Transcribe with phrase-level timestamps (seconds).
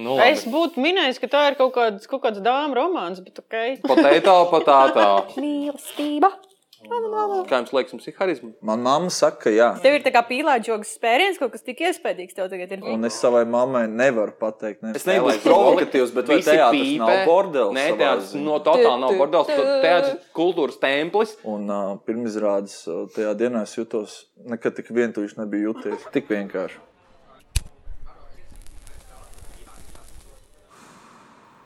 [0.00, 0.54] Nu, Es labi.
[0.56, 3.58] būtu minējis, ka tā ir kaut kāds, kaut kāds dāmas romāns, bet ok.
[3.90, 5.08] Potato, potato.
[5.36, 6.32] Mīlestība.
[6.80, 8.50] Kā jums liekas, jums ir harizma?
[8.64, 9.66] Man mamma saka, ka jā.
[9.84, 12.80] Tev ir tā kā pīlāģis spēriens, kaut kas tik iespaidīgs tev tagad ir.
[12.88, 14.94] Un es savai mammai nevaru pateikt, ne.
[14.96, 17.76] Es Es nebūšu provokatīvs, bet vai teātris nav bordels?
[17.76, 19.52] Nē, teātris no totāli nav bordels.
[19.84, 21.36] Teātris kultūras templis.
[21.44, 22.80] Un uh, pirmizrādes
[23.12, 24.16] tajā dienā es jutos,
[24.48, 26.08] nekad tik vientuļš nebija jūties.
[26.16, 26.80] Tik vienkārši.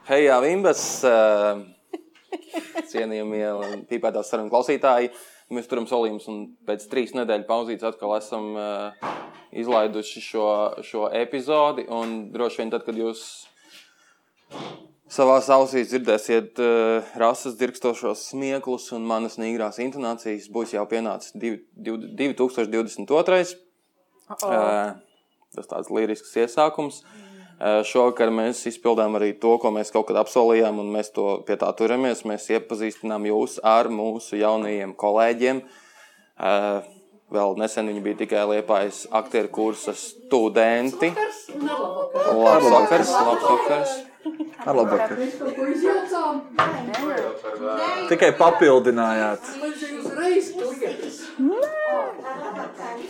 [0.04, 1.62] Hei, jā, Vimbas, uh,
[2.90, 3.46] cienījamie
[3.88, 5.08] pīpētās sarunu klausītāji.
[5.56, 9.14] Mēs turam solījumus un pēc trīs nedēļu pauzītes atkal esam uh,
[9.56, 10.44] izlaiduši šo,
[10.84, 11.86] šo epizodi.
[11.88, 13.24] Un droši vien tad, kad jūs
[15.08, 21.62] savā ausīs dzirdēsiet uh, rases dirkstošos smieklus un manas nīgrās intonācijas, būs jau pienācis divi-
[21.72, 23.56] divi- 2022.
[24.36, 24.98] Uh,
[25.56, 27.00] tas tāds lirisks iesākums.
[27.00, 27.23] Uh,
[27.64, 31.70] Šovakar mēs izpildām arī to, ko mēs kaut kad apsolījām, un mēs to pie tā
[31.78, 32.24] turamies.
[32.28, 35.62] Mēs iepazīstinām jūs ar mūsu jaunajiem kolēģiem.
[37.34, 41.08] Vēl nesen viņi bija tikai liepais aktieru kursa studenti.
[41.14, 43.14] Labs vakars, labs vakars.
[43.14, 44.13] Ar labvakar.
[44.62, 46.40] Ko izjaucām.
[48.10, 49.48] Tikai papildinājāt.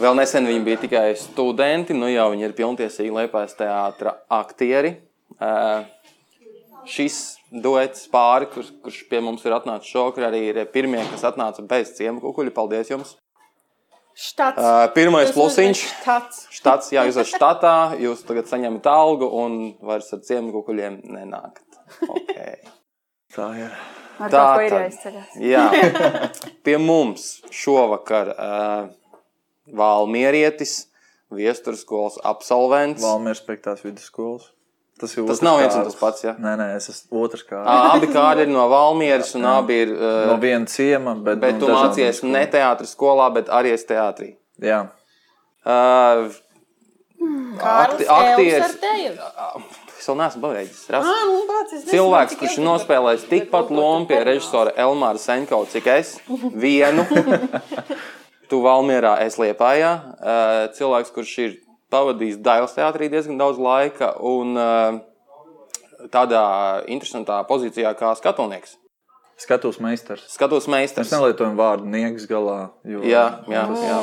[0.00, 4.96] Vēl nesen viņi bija tikai studenti, nu jau viņi ir pilntiesīgi liepais teātra aktieri.
[5.34, 5.84] Uh,
[6.88, 11.64] šis duets pāri, kurš, kurš pie mums ir atnācis šokar, arī ir pirmie, kas atnāca
[11.68, 12.54] bez ciemu kukuļa.
[12.56, 13.16] Paldies jums!
[14.14, 14.62] Štats.
[14.62, 15.80] Uh, pirmais Jūs plusiņš.
[16.02, 16.44] Štats.
[16.54, 21.80] Štats, jā, jūs esat štatā, jūs tagad saņemat algu un vairs ar ciemu kukuļiem nenākat.
[22.06, 22.56] Okay.
[23.34, 23.74] Tā ir.
[24.22, 24.84] Ar Tā ir tad.
[24.84, 25.34] jāizceļas.
[25.42, 25.64] Jā,
[26.66, 28.84] pie mums šovakar uh,
[29.74, 30.84] Valmierietis,
[31.34, 33.02] viesturskolas absolvents.
[33.02, 34.52] Valmieras piektās vidusskolas.
[35.00, 36.36] Tas, Tas nav viens un tas pats, jā?
[36.38, 37.58] Nē, nē, es esmu otrs kā.
[37.66, 39.90] Abi kādi ir no Valmieras, un abi ir.
[39.96, 42.30] Uh, No viena ciema, bet, bet no tu mācījies skolām.
[42.36, 44.36] ne teātris skolā, bet arī es teātrī.
[44.62, 44.84] Jā.
[45.66, 46.30] Uh,
[47.58, 48.78] akti- aktieris-
[49.98, 50.86] es vēl neesmu pabeidzis.
[50.92, 55.86] Ras- Ā, nu, nezinu, Cilvēks, kurš ir nospēlējis tikpat lomu pie režisora Elmāra Senko, cik
[55.86, 56.18] es
[56.54, 57.06] vienu.
[58.48, 59.90] Tu Valmierā, es liepājā.
[60.76, 61.54] Cilvēks, kurš ir
[61.92, 65.00] pavadījis Dailas teātrī diezgan daudz laika un uh,
[66.12, 66.44] tādā
[66.90, 68.76] interesantā pozīcijā kā skatonieks.
[69.34, 70.22] Skatos meistars.
[70.30, 71.10] Skatos Mēs meistars.
[71.10, 72.70] nelietojam vārdu niegs galā.
[72.86, 73.96] Jo Jā, jā, jā.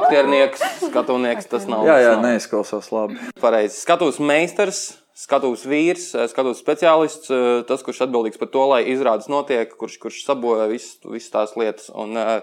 [0.00, 1.84] Aktiernieks, skatonieks, tas nav.
[1.86, 3.14] jā, jā neizklausās labi.
[3.38, 3.78] Pareizi.
[3.84, 4.80] Skatos meistars,
[5.14, 10.24] skatos vīrs, skatos speciālists, eh, tas, kurš atbildīgs par to, lai izrādes notiek, kurš, kurš
[10.26, 10.98] sabojā visas,
[11.30, 11.86] tās lietas.
[11.94, 12.40] Un, eh,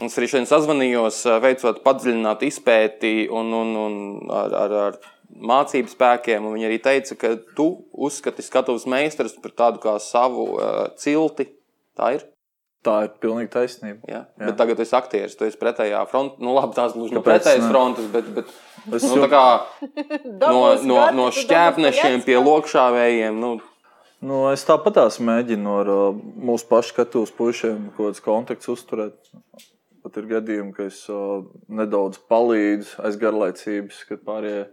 [0.00, 3.96] es arī šodien sazvanījos, veicot padziļinātu izpēti un, un, un
[4.32, 4.98] ar, ar, ar
[5.32, 6.44] mācību spēkiem.
[6.48, 11.50] un Viņi arī teica, ka tu uzskati skatuves meistarus par tādu kā savu uh, cilti.
[11.98, 12.28] Tā ir.
[12.82, 14.00] Tā ir pilnīgi taisnība.
[14.08, 14.20] Jā.
[14.26, 14.46] Jā.
[14.48, 16.40] Bet tagad esi aktieris, tu esi pretējā frontē.
[16.42, 18.48] Nu, labi, tās gluži no Kāpēc pretējas frontes, bet, bet
[18.90, 19.44] Es nu, jau- tā kā
[20.50, 23.38] no, no, no šķēpnešiem pie lokšāvējiem.
[23.38, 23.52] Nu,
[24.22, 29.16] Nu, es tāpatās mēģinu ar uh, mūsu pašu skatuves puišiem kaut kāds kontakts uzturēt.
[30.02, 34.64] Pat ir gadījumi, ka es uh, nedaudz palīdzu aiz garlaicības, kad pārējie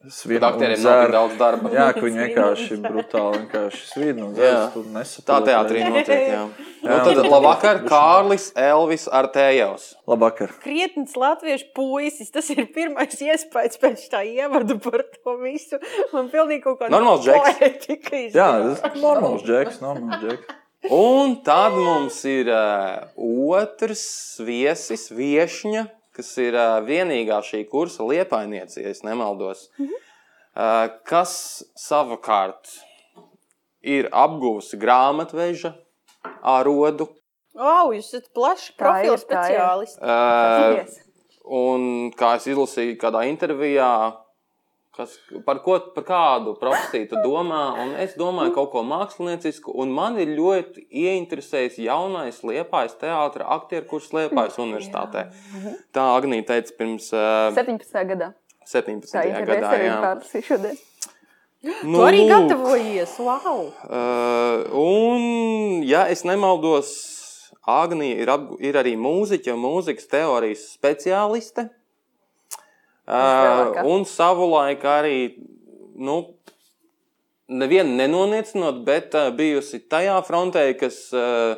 [0.00, 1.70] Kad aktieriem nav tik daudz darba.
[1.74, 5.26] Jā, ka viņi vienkārši brutāli vienkārši svin un nesaproti.
[5.28, 6.22] tā teātrī notiek.
[6.32, 6.44] Jā.
[6.80, 7.02] Nu, Jā.
[7.04, 9.90] tad labvakar, Kārlis Elvis Artējovs.
[10.08, 10.54] Labvakar.
[10.62, 12.30] Krietns latviešu puisis.
[12.32, 15.76] Tas ir pirmais iespējas pēc tā ievadu par to visu.
[16.14, 17.84] Man pilnīgi kaut kāda Normāls džeks.
[18.32, 20.56] Jā, tas ir normāls džeks, normāls džeks.
[20.88, 23.10] Un tad mums ir uh,
[23.52, 25.84] otrs viesis, viesņa,
[26.16, 29.66] kas ir uh, vienīgā šī kursa liepainiece, ja nemaldos.
[29.76, 31.34] Uh, kas
[31.76, 32.72] savukārt
[33.84, 35.74] ir apguvusi grāmatveža
[36.40, 37.10] arodu.
[37.60, 39.20] Au, jūs esat plaši ir.
[39.20, 40.00] speciālisti.
[40.00, 40.88] Uh,
[41.44, 43.90] un kā es izlasīju kādā intervijā,
[45.00, 45.16] kas,
[45.46, 50.18] par, ko, par kādu profesiju tu domā, un es domāju kaut ko māksliniecisku, un man
[50.20, 55.28] ir ļoti ieinteresējis jaunais Liepājas teātra aktieru kurs Liepājas universitātē.
[55.96, 58.04] Tā Agnija teica pirms uh, 17.
[58.12, 58.32] gadā.
[58.68, 59.10] 17.
[59.14, 59.72] Tā ir gadā.
[59.72, 59.98] arī jā.
[60.04, 60.78] pārlasīju šodien.
[61.60, 63.66] Nu, Tu arī gatavojies, wow!
[63.84, 66.94] Uh, un, ja es nemaldos,
[67.68, 68.32] Agnija ir,
[68.64, 71.68] ir arī mūziķa un mūzikas teorijas speciāliste.
[73.10, 75.16] Uh, un savulaik arī,
[75.98, 76.20] nu,
[77.50, 81.56] nevienu nenoniecinot, bet uh, bijusi tajā frontē, kas, uh,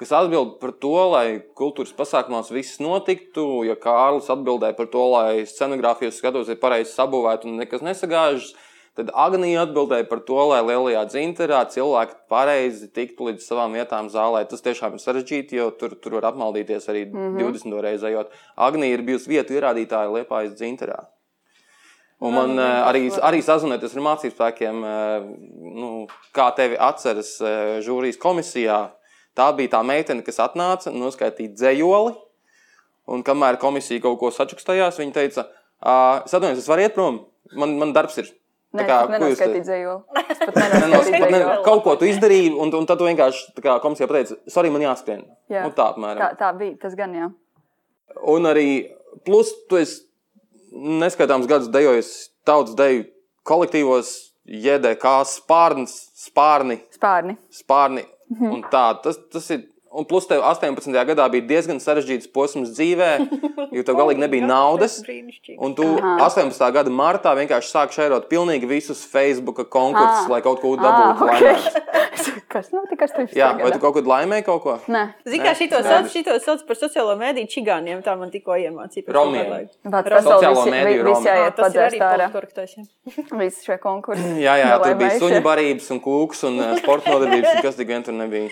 [0.00, 1.26] kas atbild par to, lai
[1.58, 3.44] kultūras pasākumos viss notiktu.
[3.68, 8.54] Ja Kārlis atbildēja par to, lai scenogrāfijas skatos ir pareizi sabūvēta un nekas nesagāžas,
[8.98, 14.42] Tad Agnija atbildēja par to, lai lielajā dzinterā cilvēki pareizi tiktu līdz savām vietām zālē.
[14.50, 17.54] Tas tiešām ir sarežģīti, jo tur, tur var apmaldīties arī mm -hmm.
[17.54, 18.34] 20 reizes ejot.
[18.56, 21.04] Agnija ir bijusi vietu ierādītāja Liepājas dzinterā.
[22.20, 25.28] Un man uh, arī, arī sazināties ar mācību spēkiem, uh,
[25.80, 26.06] nu,
[26.36, 28.90] kā tevi atceras uh, žūrijas komisijā.
[29.38, 32.12] Tā bija tā meitene, kas atnāca, noskaitīja dzējoli.
[33.06, 35.46] Un kamēr komisija kaut ko sačukstājās, viņa teica,
[36.26, 37.24] es atvainojos, es varu iet prom,
[37.56, 38.28] man, man darbs ir.
[38.70, 40.24] Nē, Tā kā, nenoskaitīju dzējoli.
[40.30, 43.48] Es pat Nenos- nenoskaitīju pat ne, kaut ko tu izdarīji, un, un tad tu vienkārši
[43.56, 45.24] tā kā komisija pateica, sorry, man jāskrien.
[45.50, 45.64] Jā.
[45.66, 46.20] Nu, tā apmēram.
[46.22, 47.26] Tā, tā bija, tas gan jā.
[48.30, 48.68] Un arī,
[49.26, 50.04] plus, tu esi
[51.02, 52.12] neskaitāms gadus dejojis
[52.46, 53.08] tautas deju
[53.50, 54.12] kolektīvos,
[54.46, 55.96] JDK spārns,
[56.28, 57.36] spārni, Spārni.
[57.54, 58.06] spārni.
[58.30, 58.52] Mhm.
[58.54, 59.66] Un tā, tas, tas ir.
[59.90, 60.86] Un plus, tev 18.
[61.04, 63.08] gadā bija diezgan sarežģīts posms dzīvē,
[63.76, 65.00] jo tev galīgi nebija naudas.
[65.58, 66.62] Un tu 18.
[66.76, 70.30] gada martā vienkārši sāki šērot pilnīgi visus Facebook konkursus, Ah.
[70.30, 71.26] lai kaut ko Ah, dabūtu.
[71.26, 71.42] okay.
[71.42, 71.88] laimēt.
[72.50, 73.34] Kas notika 18.
[73.38, 73.80] Jā, vai tu gadā?
[73.82, 74.72] kaut ko laimēji kaut ko?
[74.90, 75.02] Nē.
[75.26, 79.06] Zini, kā šito sauc, šito sauc par sociālo mediju čigāniem, tā man tikko iemācīja.
[79.14, 79.68] Romiem.
[79.86, 81.26] Bet Sociālo visi, mediju vi- visi Romi.
[81.30, 82.10] Jā, jāiet tas ir arī jā.
[83.42, 84.34] Visi šie konkursi.
[84.42, 88.02] Jā, jā, tur bija suņu barības, un kūks, un sporta nodarbības, un kas tik vien
[88.06, 88.50] tur nebija.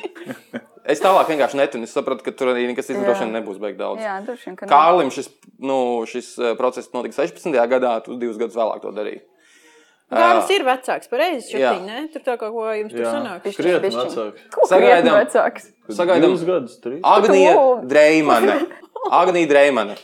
[0.88, 1.85] Es tālāk vienkārši netinu.
[1.85, 4.00] Es sapratu, ka tur arī nekas vien nebūs beig daudz.
[4.00, 4.61] Jā, droši vien.
[4.70, 5.29] Kārlim šis,
[5.61, 7.52] nu, šis uh, process notika 16.
[7.69, 9.20] gadā, tu divus gadus vēlāk to darīji.
[10.08, 11.99] Gārnis ir vecāks, pareizi, šķiet, ne?
[12.14, 13.43] Tur tā kaut ko jums tur sanāk.
[13.44, 14.14] Krietni bišķiņ.
[14.14, 14.69] vecāks.
[14.70, 15.17] Sagaidām.
[15.19, 15.67] vecāks?
[15.93, 17.02] Sagaidām, Divus gadus, trīs.
[17.05, 17.52] Agnija
[17.85, 18.55] Dreimane.
[19.20, 19.99] Agnija Dreimane,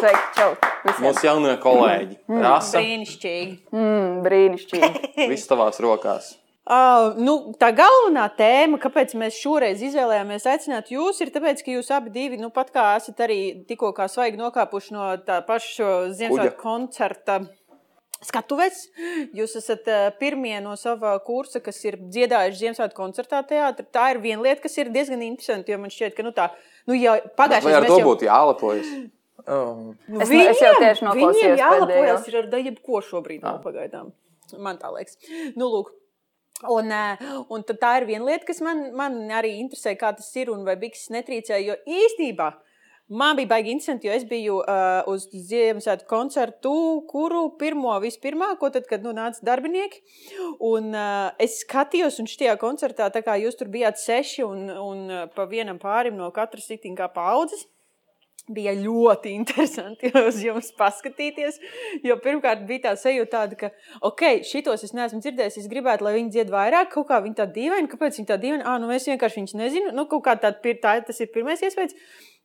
[0.00, 0.52] Sveiki, čau.
[0.86, 1.02] Visiem.
[1.04, 2.14] mūsu jaunie kolēģi.
[2.40, 3.56] Rasa, Brīnišķīgi.
[3.74, 5.26] Mm, brīnišķīgi.
[5.28, 6.30] viss tavās rokās.
[6.68, 11.88] Uh, nu, tā galvenā tēma, kāpēc mēs šoreiz izvēlējāmies aicināt jūs, ir tas, ka jūs
[11.96, 16.60] abi divi, nu, pat kā esat arī tikko kā svaigi nokāpuši no tā paša Ziemassvētku
[16.60, 17.40] koncerta.
[18.20, 18.82] Skatuves.
[19.32, 23.86] Jūs esat uh, pirmie no sava kursa, kas ir dziedājuši Ziemassvētku koncertā teātrī.
[23.88, 26.50] Tā ir viena lieta, kas ir diezgan interesanta, jo man šķiet, ka nu, tā,
[26.84, 28.92] nu, jau Vai pagājušajā ar to būtu jālepojas?
[29.48, 34.12] Nu, Es ne- es jau tieši noklausījos Viņiem jālepojas ir ar jebko šobrīd, nav pagaidām.
[34.58, 35.16] Man tā liekas.
[35.56, 35.96] Nu, lūk.
[36.68, 40.50] Un, eh, un tā ir viena lieta, kas man, man arī interesē, kā tas ir
[40.52, 41.62] un vai Bikses netrīcēja.
[41.64, 42.50] Jo īstenībā
[43.08, 46.74] man bija baigi interesanti, jo es biju uh, uz Ziemassvētku koncertu,
[47.10, 50.04] kuru pirmo, vispirmā, ko tad, kad nu, nāca darbinieki.
[50.68, 55.02] Un uh, es skatījos, un šajā koncertā, tā kā jūs tur bijāt seši un, un
[55.34, 57.66] pa vienam pārim no katras sitīm kā paudzes
[58.48, 61.60] bija ļoti interesanti uz jums paskatīties.
[62.06, 63.72] Jo pirmkārt, bija tā sajūta, tāda, ka,
[64.06, 65.60] ok, šitos es neesmu dzirdējis.
[65.64, 68.66] Es gribētu, lai viņi dzied vairāk, kaut kā viņi tā dīvaini, kāpēc viņi tā dīvaini.
[68.66, 69.94] Ah, nu es vienkārši viņus nezinu.
[69.96, 71.96] Nu, kaut kā tā, pir- tā tas ir pirmais iespējas.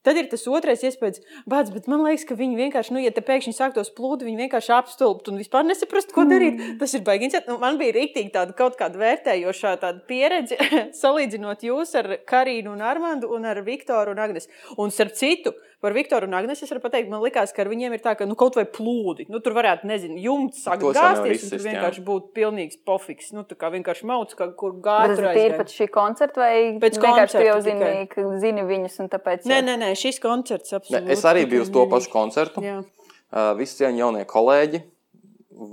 [0.06, 1.18] Tad ir tas otrais iespējas,
[1.50, 4.74] Bāc, bet man liekas, ka viņi vienkārši, nu, ja te pēkšņi sāktos plūdi, viņi vienkārši
[4.76, 6.60] apstulbt un vispār nesaprast, ko darīt.
[6.78, 7.50] Tas ir interesanti.
[7.50, 10.60] Nu, man bija rīktīgi tāda kaut kāda vērtējošā tāda pieredze,
[11.02, 14.46] salīdzinot jūs ar Karīnu un Armandu un ar Viktoru un Agnes.
[14.78, 17.94] Un starp citu, par Viktoru un Agnes es varu pateikt, man likās, ka ar viņiem
[17.94, 19.28] ir tā, ka nu, kaut vai plūdi.
[19.30, 21.76] Nu, tur varētu, nezinu, jumts sākt To es jau nevaru gāzties, un tur izsist, jā.
[21.76, 23.30] vienkārši būtu pilnīgs pofiks.
[23.38, 25.20] Nu, tā kā vienkārši mauts, kā, kur Bet gāja.
[25.22, 28.98] tas ir pēc šī koncerta, vai Pēc vienkārši tu jau koncerta zini, ka zini viņus
[29.06, 29.46] un tāpēc.
[29.52, 31.14] Nē, nē, nē, šis koncerts Ne, absolūti.
[31.14, 32.66] es arī biju uz to pašu koncertu.
[32.66, 32.82] Jā.
[32.82, 34.82] Uh, visi cieņi jaunie kolēģi,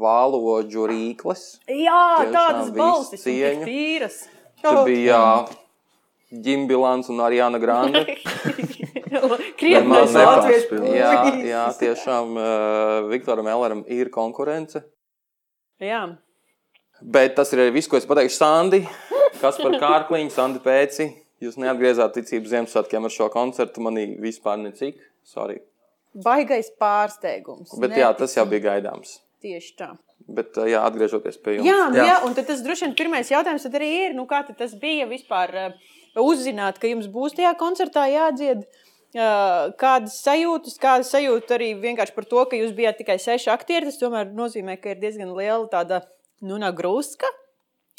[0.02, 1.42] vāloģu rīkles.
[1.70, 2.04] Jā,
[2.34, 3.66] tādas balsis, cieņu.
[3.66, 4.22] tīras.
[4.62, 5.22] Tur bija
[6.32, 8.06] Ģimbilants un Arijana Grande.
[9.32, 10.96] Latviešu nepārspīlēja.
[10.96, 14.84] Jā, jā, tiešām uh, Viktoram Elleram ir konkurence.
[15.82, 16.04] Jā.
[17.02, 18.84] Bet tas ir arī viss, ko es pateikšu Sandi.
[19.40, 21.08] Kas par kārkliņu, Sandi Pēci.
[21.42, 23.82] Jūs neatgriezāt ticību Ziemassvētkiem ar šo koncertu.
[23.82, 25.00] Manī vispār necik.
[25.26, 25.58] Sorry.
[26.12, 27.72] Baigais pārsteigums.
[27.82, 29.16] Bet jā, tas jau bija gaidāms.
[29.42, 29.90] Tieši tā.
[30.30, 31.66] Bet uh, jā, atgriežoties pie jums.
[31.66, 32.06] Jā, nu, jā.
[32.12, 32.20] Jā.
[32.28, 35.08] un tad tas droši vien pirmais jautājums tad arī ir, nu, kā tad tas bija
[35.10, 35.90] vispār uh,
[36.22, 38.62] uzzināt, ka jums būs tajā koncertā jādzied.
[38.62, 38.81] Uh,
[39.12, 43.90] kādas sajūtas, kādas sajūtas arī vienkārši par to, ka jūs bijāt tikai seši aktieri.
[43.90, 46.02] Tas tomēr nozīmē, ka ir diezgan liela tāda
[46.40, 47.28] nu, grūska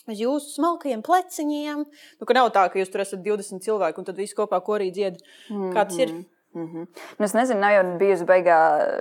[0.10, 1.86] uz jūsu smalkajiem pleciņiem.
[2.20, 5.22] Nu, nav tā, ka jūs tur esat 20 cilvēki un tad visi kopā korī dzied.
[5.50, 6.12] Kā tas ir?
[6.54, 6.88] Mm -hmm.
[7.18, 8.58] nu, es nezinu, nav jau bijusi baigā,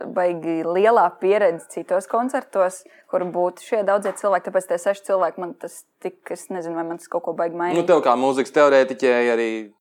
[0.07, 4.47] baigi lielā pieredze citos koncertos, kur būtu šie daudzie cilvēki.
[4.47, 7.57] Tāpēc tie seši cilvēki man tas tik, es nezinu, vai man tas kaut ko baigi
[7.57, 7.77] mainīt.
[7.77, 9.73] Nu, tev kā mūzikas teorētiķei arī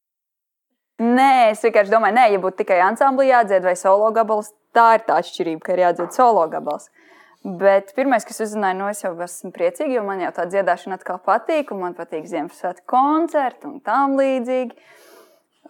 [1.02, 5.06] Nē, es vienkārši domāju, nē, ja būtu tikai ansamblī jādzied vai solo gabals, tā ir
[5.08, 6.92] tā atšķirība, ka ir jādzied solo gabals.
[7.42, 11.18] Bet pirmais, kas uzzināja, no es jau esmu priecīga, jo man jau tā dziedāšana atkal
[11.26, 14.78] patīk, un man patīk Ziemassvētku koncerti un tam līdzīgi.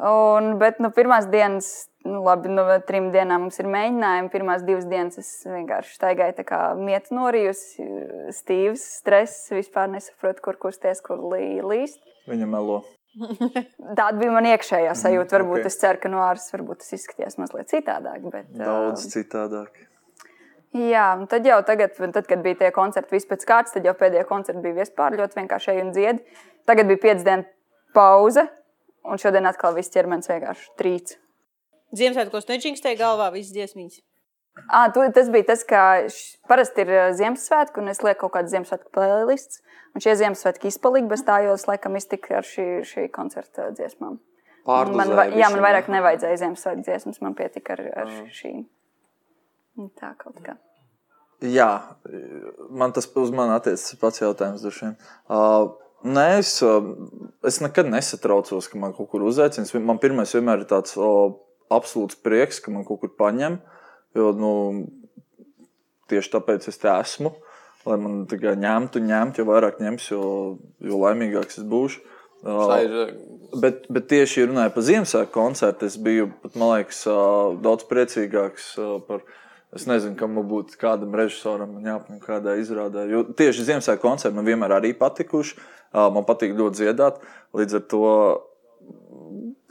[0.02, 1.70] Un, bet nu, pirmās dienas,
[2.04, 4.32] nu, labi, no trim dienām mums ir mēģinājumi.
[4.34, 7.62] Pirmās divas dienas es vienkārši staigāju tā kā mietu norijus,
[8.36, 12.04] stīvs, stress, vispār nesaprotu, kur kusties, kur lī, līst.
[12.28, 12.82] Viņa melo.
[13.98, 15.38] Tāda bija man iekšējā sajūta.
[15.38, 15.63] Varbūt ok.
[15.63, 15.72] okay.
[15.72, 18.27] es ceru, ka no ārpuses varbūt tas izskatījās mazliet citādāk.
[18.34, 19.82] Bet, Daudz ā, citādāk.
[20.72, 23.96] Jā, un tad jau tagad, tad, kad bija tie koncerti vispār pēc kārtas, tad jau
[24.00, 26.39] pēdējie koncerti bija vispār ļoti vienkārši ej un dziedi.
[26.70, 27.44] Tagad bija piecas dienu
[27.98, 28.46] pauze,
[29.03, 31.18] un šodien atkal viss ķermenis vienkārši trīc.
[31.91, 34.00] Ziemassvētkos neģingstēja galvā visas dziesmīs.
[34.67, 35.84] À, tu, tas bija tas, ka
[36.51, 39.62] parasti ir Ziemassvētku, un es lieku kaut kādu Ziemassvētku playlistu.
[39.96, 44.20] Un šie Ziemassvētki izpalika bez tā, jo es laikam iztiku ar šī, šī koncerta dziesmām.
[44.67, 48.67] Man, jā, man vairāk nevajadzēja Ziemassvētku dziesmas, man pietika ar, ar šīm.
[49.79, 50.58] Un Tā kaut kā.
[51.41, 51.72] Jā,
[52.70, 54.62] man tas uz mani attiecas pats jautājums.
[54.62, 55.72] Uh,
[56.05, 56.91] nē, es, uh,
[57.48, 59.81] es nekad nesatraucos, ka man kaut kur uzaicina.
[59.81, 61.34] Man pirmais vienmēr ir tāds uh,
[61.74, 63.58] absolūts prieks, ka man kaut kur paņem.
[64.18, 64.51] Jo, nu,
[66.12, 67.34] tieši tāpēc es te esmu.
[67.88, 70.24] Lai man tā kā ņemtu, ņemtu, jo vairāk ņems, jo,
[70.86, 72.03] jo laimīgāks es būšu.
[72.41, 72.98] Ir
[73.51, 77.01] Bet, bet tieši runājot par Ziemassvētku koncertu, es biju pat, man liekas,
[77.63, 78.74] daudz priecīgāks
[79.10, 79.25] par.
[79.72, 83.06] Es nezinu, kam būtu kādam režisoram jāapņem kādā izrādē.
[83.08, 85.56] Jo tieši Ziemassvētku koncerti man vienmēr arī patikuši.
[85.96, 87.22] Man patīk ļoti dziedāt.
[87.56, 88.10] Līdz ar to,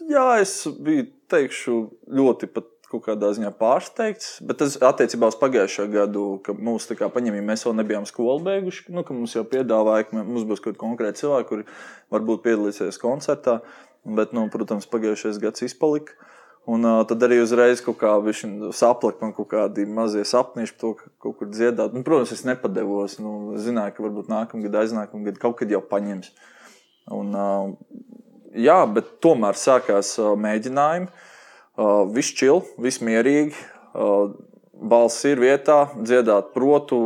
[0.09, 1.77] jā, es biju, teikšu,
[2.17, 4.39] ļoti pat kaut kādā ziņā pārsteigts.
[4.47, 8.43] Bet tas attiecībā uz pagājušo gadu, kad mūs tā kā paņēma, mēs vēl nebijām skolu
[8.49, 11.69] beiguši, nu, ka mums jau piedāvāja, ka mums būs kaut kādi konkrēti cilvēki, kuri
[12.15, 13.61] varbūt piedalīsies koncertā.
[14.01, 16.17] Bet, nu, protams, pagājušais gads izpalika.
[16.71, 18.13] Un uh, tad arī uzreiz kaut kā
[18.77, 21.95] saplaka man kaut kādi mazie sapniši par to, ka kaut kur dziedāt.
[21.97, 23.19] Nu, protams, es nepadevos.
[23.21, 26.33] Nu, zināju, ka varbūt nākamgad, aiznākamgad kaut kad jau paņems.
[27.17, 27.99] Un, uh,
[28.57, 31.11] jā, bet tomēr sākās uh, mēģinājumi.
[31.11, 31.27] Uh,
[32.15, 33.55] viss čil, viss mierīgi.
[33.95, 34.31] Uh,
[34.81, 37.01] balss ir vietā, dziedāt protu,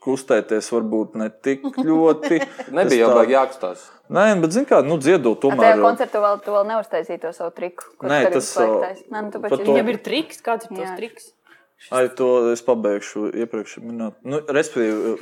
[0.00, 2.38] kustēties varbūt ne tik ļoti.
[2.72, 3.88] nebija jau tā- jākustās.
[4.10, 5.82] Nē, bet zini kā, nu dziedot Ar tajā tomēr.
[5.84, 7.84] koncertā vēl, tu vēl neuztaisīji to savu triku.
[8.02, 9.04] Nē, tas, slēgtais.
[9.12, 11.28] Nē, nu, tu par pēc to- Viņam ir triks, kāds ir tas triks?
[11.88, 14.18] Ai, to es pabeigšu iepriekš minēt.
[14.28, 15.14] Nu, respektīvi,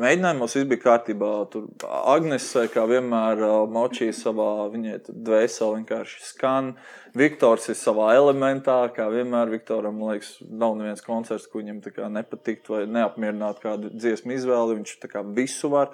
[0.00, 1.32] mēģinājumos viss bija kārtībā.
[1.52, 6.72] Tur Agnese, kā vienmēr, močīja savā, viņai dvēseli vienkārši skan.
[7.20, 9.52] Viktors ir savā elementā, kā vienmēr.
[9.52, 11.82] Viktoram, liekas, nav neviens koncerts, ko viņam
[12.16, 14.80] nepatikt vai neapmierināt kādu dziesmu izvēli.
[14.80, 14.96] Viņš
[15.36, 15.92] visu var.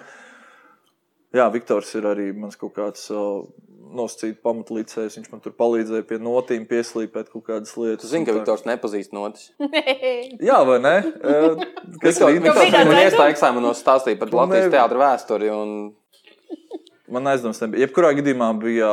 [1.35, 3.43] Jā, Viktors ir arī mans kaut kāds uh,
[3.95, 5.17] nosacīts pamatlīdzējs.
[5.19, 8.03] Viņš man tur palīdzēja pie notīm, pieslīpēt kaut kādas lietas.
[8.03, 8.35] Tu zini, ka.
[8.37, 9.51] Viktors nepazīst notis.
[10.49, 10.95] Jā, vai ne?
[12.03, 13.05] Kas ir Viktors bija tāds man aizdoms?
[13.05, 15.51] iestāja eksāmenos stāstīja par Latvijas teātra vēsturi.
[15.53, 15.73] Un...
[17.13, 17.85] Man aizdoms nebija.
[17.85, 18.91] Jebkurā gadījumā bija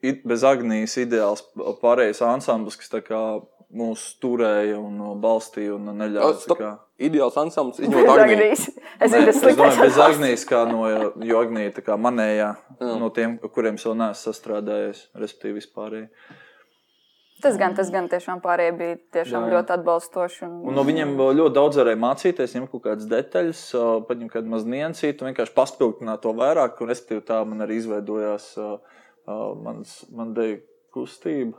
[0.00, 1.44] bez Agnijas ideāls
[1.82, 3.20] pārējais ansamblis, kas tā kā
[3.74, 6.34] mūs turēja un balstīja un neļāva.
[6.42, 6.58] stop.
[6.58, 8.18] kā- Ideāls ansamblis, izņemot.
[8.20, 8.66] Agnijas.
[9.00, 9.78] Es tas es domāju, sliktais.
[9.80, 10.82] bez Agnijas, kā no,
[11.24, 12.50] jo Agnija tā kā manējā
[13.00, 16.08] no tiem, kuriem es vēl neesmu sastrādājies, respektīvi vispārēji.
[17.40, 19.52] Tas gan, tas gan tiešām pārējie bija tiešām Jā, jā.
[19.54, 20.42] ļoti atbalstoši.
[20.44, 23.62] Un, Un no viņiem ļoti daudz varēja mācīties, ņemt kaut kādas detaļas,
[24.10, 26.76] paņemt kādu mazu niansītu, vienkārši paspildināt to vairāk.
[26.84, 28.68] Un, respektīvi, tā man arī izveidojās ā,
[29.24, 30.60] ā, mans, man deju
[30.92, 31.56] kustība.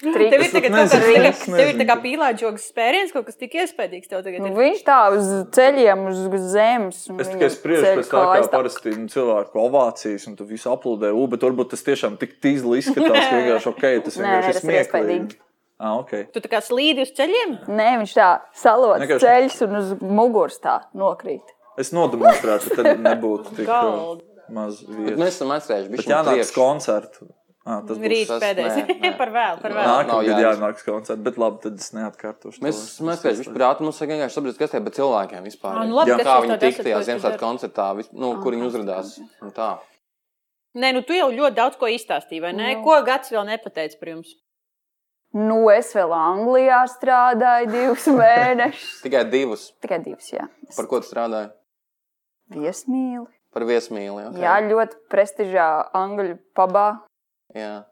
[0.00, 0.30] Triks.
[0.32, 3.52] Tev ir tagad kaut kāds, es tev ir tā kā pīlāģogas spēriens, kaut kas tik
[3.60, 4.54] iespaidīgs tev tagad Nu, ir.
[4.56, 7.02] viņš tā uz ceļiem, uz zemes.
[7.20, 11.44] Es tikai spriežu pēc tā, kā parasti cilvēku ovācijas, un tu visu aplaudē, u, bet
[11.44, 15.38] varbūt tas tiešām tik tīzli izskatās, ka vienkārši ok, tas vienkārši ir smieklīgi.
[15.80, 16.26] Ah, okay.
[16.32, 17.52] Tu tā kā slīdi uz ceļiem?
[17.72, 21.52] Nē, viņš tā salot Vienkārši- ceļus un uz muguras tā nokrīt.
[21.80, 24.18] Es nodemonstrētu, tad nebūtu tik uh,
[24.52, 25.16] maz vietas.
[25.16, 25.52] mēs esam
[25.92, 27.30] Bet ka jānāk uz koncertu.
[27.66, 28.76] Ah, tas būs Rīt tas- pēdējais.
[28.88, 29.08] nē, nē.
[29.20, 29.84] par vēlu, par vēlu.
[29.84, 29.96] Nā.
[30.00, 32.56] nākamā gada jānāk uz koncertu, bet labi, tad es neatkārtošu.
[32.56, 32.64] to.
[32.64, 35.88] Mēs atcerējušies, ka prātā mums vajag vienkārši saprast, kas tie par cilvēkiem vispār ir.
[35.90, 38.64] nu labi, Jā, kā viņi tādi tik esat, tajā Ziemassvētku koncertā, vis- nu, kur viņi
[38.70, 39.12] uzrādās.
[40.80, 42.74] Nē, nu tu jau ļoti daudz ko izstāstīji, vai ne?
[42.78, 42.82] Nu.
[42.86, 44.32] Ko gads vēl nepateica par jums?
[45.34, 49.02] Nu, es vēl Anglijā strādāju divus mēnešus.
[49.04, 49.68] Tikai divus.
[49.82, 50.48] Tikai divus, jā.
[50.76, 51.50] Par ko tu strādāji?
[52.54, 53.28] Viesmīli.
[53.52, 54.28] Par viesmīli.
[54.30, 54.42] Okay.
[54.46, 56.88] Jā, ļoti prestižā angļu pabā.
[57.54, 57.84] Jā.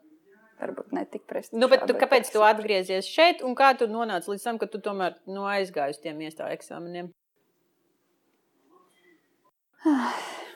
[0.59, 1.59] Varbūt ne tik prestižā.
[1.61, 4.67] Nu, bet tu, kāpēc tas- tu atgriezies šeit un kā tu nonāci līdz tam, ka
[4.67, 7.13] tu tomēr nu, aizgāji uz tiem iestāju eksāmeniem?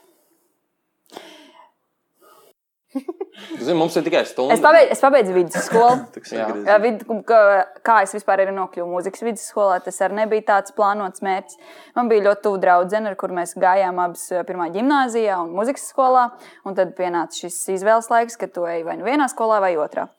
[3.63, 4.55] Zini, mums ir tikai stunda.
[4.55, 6.03] Es pabeidzu, es pabeidzu vidusskolu.
[6.37, 6.77] Jā.
[6.83, 7.39] vid, kā,
[7.85, 11.57] kā es vispār arī nokļuvu mūzikas vidusskolā, tas arī nebija tāds plānots mērķis.
[11.97, 15.87] Man bija ļoti tuva draudzene, ar kuru mēs gājām abas eh, pirmā gimnājā un mūzikas
[15.93, 16.29] skolā.
[16.67, 20.09] Un tad pienāca šis izvēles laiks, kad tu ej vai nu vienā skolā vai otrā.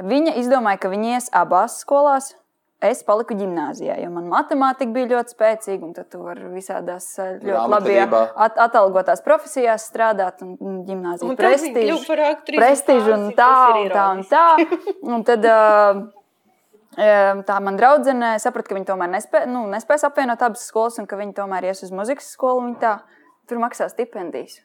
[0.00, 2.32] Viņa izdomāja, ka viņa ies abās skolās.
[2.84, 7.38] Es paliku gimnājā, jo man matemātika bija ļoti spēcīga, un tad tu vari visādās eh,
[7.40, 10.42] ļoti labi at atalgotās profesijās strādāt.
[10.44, 10.58] Un,
[12.28, 14.44] aktrisi un prestižu un tā, un tā, un tā.
[15.14, 16.02] Un tad uh,
[16.98, 21.08] um, tā man draudzene saprata, ka viņa tomēr nespē, nu, nespēs apvienot abas skolas, un
[21.10, 22.66] ka viņa tomēr ies uz muzikas skolu.
[22.68, 22.94] Viņa tā,
[23.48, 24.60] tur maksā stipendijas.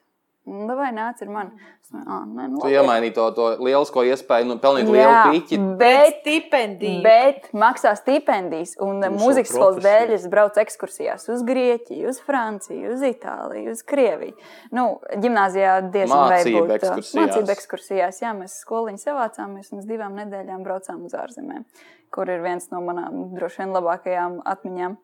[0.49, 1.51] Nu, vai nāc ar mani?
[1.89, 5.57] "Ā, nē, nu, Tu labi." iemainīji to, to lielisko iespēju nu, pelnīt Jā, lielu pīķi.
[5.77, 7.01] bet, Stipendija.
[7.05, 8.75] bet maksā stipendijas.
[8.81, 13.81] Un Uz mūzikas skolas dēļ es braucu ekskursijās uz Grieķiju, uz Franciju, uz Itāliju, uz
[13.83, 14.33] Krieviju.
[14.71, 17.15] Nu, gimnājā diezgan uh, ekskursijās.
[17.15, 18.21] Mācību ekskursijās.
[18.21, 21.65] Jā, mēs skoliņu savācāmies un uz divām nedēļām braucām uz ārzemēm,
[22.13, 24.97] kur ir viens no manām droši vien labākajām atmiņām.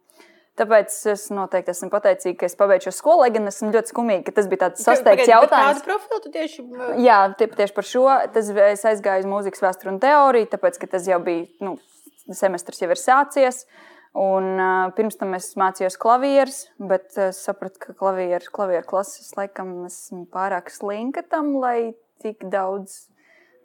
[0.55, 4.35] Tāpēc es noteikti esmu pateicīga, ka es pabeidzu skolu, lai gan esmu ļoti skumīga, ka
[4.37, 5.81] tas bija tāds sasteigts jautājums.
[5.81, 6.63] Kādu profilu tu tieši
[7.03, 8.05] Jā, tie- tieši par šo.
[8.31, 11.75] Tas, es aizgāju uz mūzikas vēsturi un teoriju, tāpēc ka tas jau bija, nu,
[12.31, 13.65] semestris jau ir sācies.
[14.15, 20.23] Un, uh, pirms tam es mācījos klavierus, bet es sapratu, ka klavieru klases laikam esmu
[20.31, 23.09] pārāk slinka tam, lai tik daudz.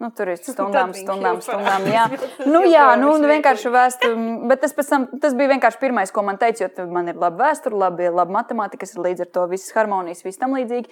[0.00, 1.84] Nu, tur ir stundām, viņš stundām, stundām.
[1.84, 2.04] parādīs, Jā,
[2.52, 3.32] nu, jā nu, veikali.
[3.34, 4.20] vienkārši vēsture.
[4.48, 7.50] Bet tas, pēc tam, tas bija vienkārši pirmais, ko man teica, jo man ir laba
[7.50, 10.88] vēsture, labi, laba matemātika, kas ir līdz ar to visas harmonijas, viss tam līdzīgi.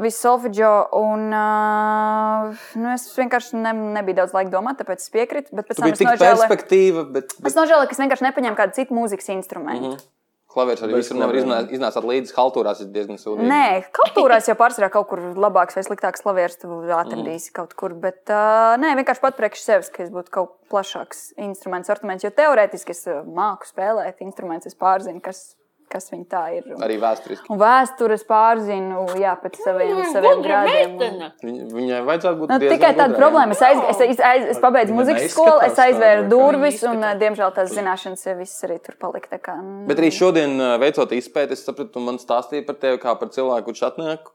[0.00, 5.52] Visu solfeģo, un uh, nu, es vienkārši ne, nebiju daudz laika domāt, tāpēc es piekrītu.
[5.52, 8.78] Bet pēc tam es tik nožēloju, perspektīva, bet, es nožēloju, ka es vienkārši nepaņēmu kādu
[8.78, 9.96] citu mūzikas instrumentu.
[9.98, 10.21] Mm
[10.52, 12.82] klavieris arī visur nevar iznākt, iznācāt līdzi haltūrās.
[12.84, 13.48] Ir diezgan sūdīgi.
[13.48, 13.66] Nē,
[13.96, 17.56] kultūrās jau pārsvarā kaut kur labāks vai sliktāks klavieris tu atradīsi mm.
[17.56, 17.96] kaut kur.
[18.02, 22.26] Bet uh, nē, vienkārši pat priekš sevis, ka es būtu kaut plašāks instruments, sortiments.
[22.26, 25.52] Jo teorētiski es māku spēlēt instrumentus, es pārzinu, kas,
[25.92, 26.66] kas viņi tā ir.
[26.72, 27.46] Un, Arī vēsturiski.
[27.52, 30.96] un vēstures pārzinu, jā, pēc saviem, saviem grādiem.
[30.96, 31.22] Un...
[31.44, 33.52] Viņ- Viņai vajadzētu būt Nu, tikai tāda problēma.
[33.56, 37.20] Es, aiz, es, es, aiz, es pabeidzu Viņa muzikas skolu, es aizvēru durvis, viņa un,
[37.22, 39.28] diemžēl, tās zināšanas jau viss arī tur palika.
[39.34, 43.14] tā Kā, mm, Bet arī šodien, veicot izpēti, es sapratu, man stāstīja par tevi kā
[43.20, 44.32] par cilvēku, kurš atnāk,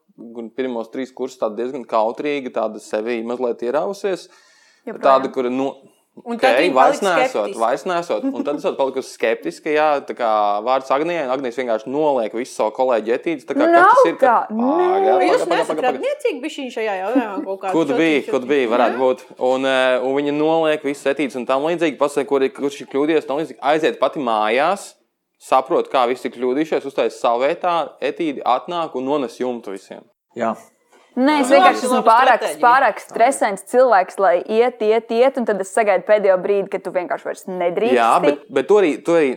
[0.58, 4.28] pirmos trīs kursus tāda diezgan kautrīga, tāda sevi mazliet ierausies.
[4.88, 5.04] Joprojām.
[5.04, 5.72] Tāda, kura, nu,
[6.26, 8.24] Un okay, tad viņa vairs nesot, vairs nesot.
[8.26, 10.30] Un tad es esmu palikusi skeptiska, jā, tā kā
[10.66, 13.46] vārds Agnijai, un Agnijas vienkārši noliek visu savu kolēģi etīdes.
[13.48, 14.18] Tā kā Nav kas tas ir?
[14.22, 15.28] Ka- nē.
[15.28, 19.26] Jūs nesat radniecīgi bišķiņ šajā jautājumā kaut kādā Kur bija, kur bija, varētu būt.
[19.50, 21.98] Un, eh, un viņa noliek visas etīdes un tam līdzīgi.
[22.02, 23.60] Pasaka, kur ir, kurš ir kļūdījies, tam līdzīgi.
[23.62, 24.94] Aiziet pati mājās,
[25.40, 30.02] saprot, kā visi ir kļūdījušies, uztaisīt savu vietā, etīdi atnāk un nones jumtu visiem.
[30.36, 30.56] Jā,
[31.18, 35.64] Nē, es Labi, vienkārši esmu pārāk, pārāk stresains cilvēks, lai iet, iet, iet, un tad
[35.64, 37.98] es sagaidu pēdējo brīdi, kad tu vienkārši vairs nedrīkst.
[37.98, 39.32] Jā, bet, bet tur arī, tur arī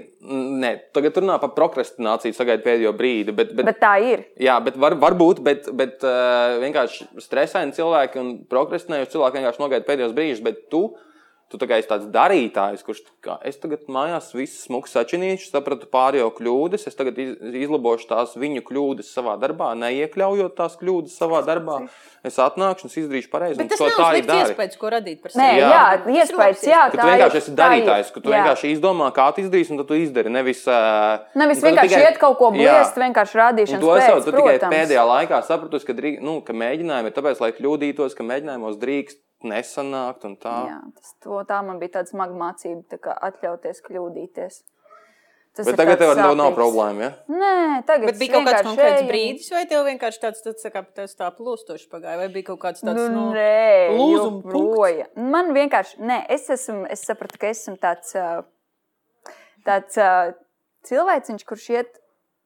[0.60, 3.32] ne, tagad runā par prokrastināciju, sagaidīt pēdējo brīdi.
[3.32, 4.26] Bet, bet, bet tā ir.
[4.44, 9.88] Jā, bet var, varbūt, bet, bet uh, vienkārši stresaini cilvēki un prokrastinējuši cilvēki vienkārši nogaida
[9.88, 10.84] pēdējos brīžus, bet tu,
[11.50, 15.88] tu tā kā esi tāds darītājs, kurš kā, es tagad mājās visu smuku sačinīšu, sapratu
[15.90, 17.32] pārējo kļūdas, es tagad iz,
[17.64, 21.80] izlabošu tās viņu kļūdas savā darbā, neiekļaujot tās kļūdas savā darbā.
[22.22, 23.56] Es atnākšu un izdarīšu pareizi.
[23.58, 23.88] Bet tas tā
[24.28, 24.50] dari.
[24.52, 25.60] iespējas, ko radīt par Nē, sevi.
[25.62, 25.84] jā, Jā.
[26.04, 28.34] jā iespējas, jā, Ka tu vienkārši ir, esi tā darītājs, ir, ka tu jā.
[28.36, 30.30] vienkārši izdomā, kā tu izdarīsi, un tad tu izdari.
[30.34, 32.58] Nevis, uh, Nevis tu vienkārši tikai- iet kaut ko Jā.
[32.60, 37.08] bliest, vienkārši Un rādīšanas to es jau tikai pēdējā laikā sapratu, ka, nu, ka mēģinājumi
[37.08, 40.56] ir tāpēc, lai kļūdītos, ka mēģinājumos drīkst nesanākt un tā.
[40.68, 44.60] Jā, tas, to, tā man bija tāda smaga mācība, tā kā atļauties kļūdīties.
[45.50, 46.54] Tas Bet tagad tev nav sāpīgs.
[46.54, 47.00] problēma.
[47.02, 47.10] Ja?
[47.26, 50.82] Nē, tagad Bet bija kaut kāds konkrēts un- brīdis, vai tev vienkārši tāds, tāds tā
[50.94, 55.08] tas tā plūstoši pagāja, vai bija kaut kāds tāds, Nu, nu, nē, lūzuma joprojām.
[55.16, 58.14] Man vienkārši, nē, es, esmu, es sapratu, ka esmu tāds,
[59.66, 59.98] tāds
[60.86, 61.98] cilvēciņš, kurš iet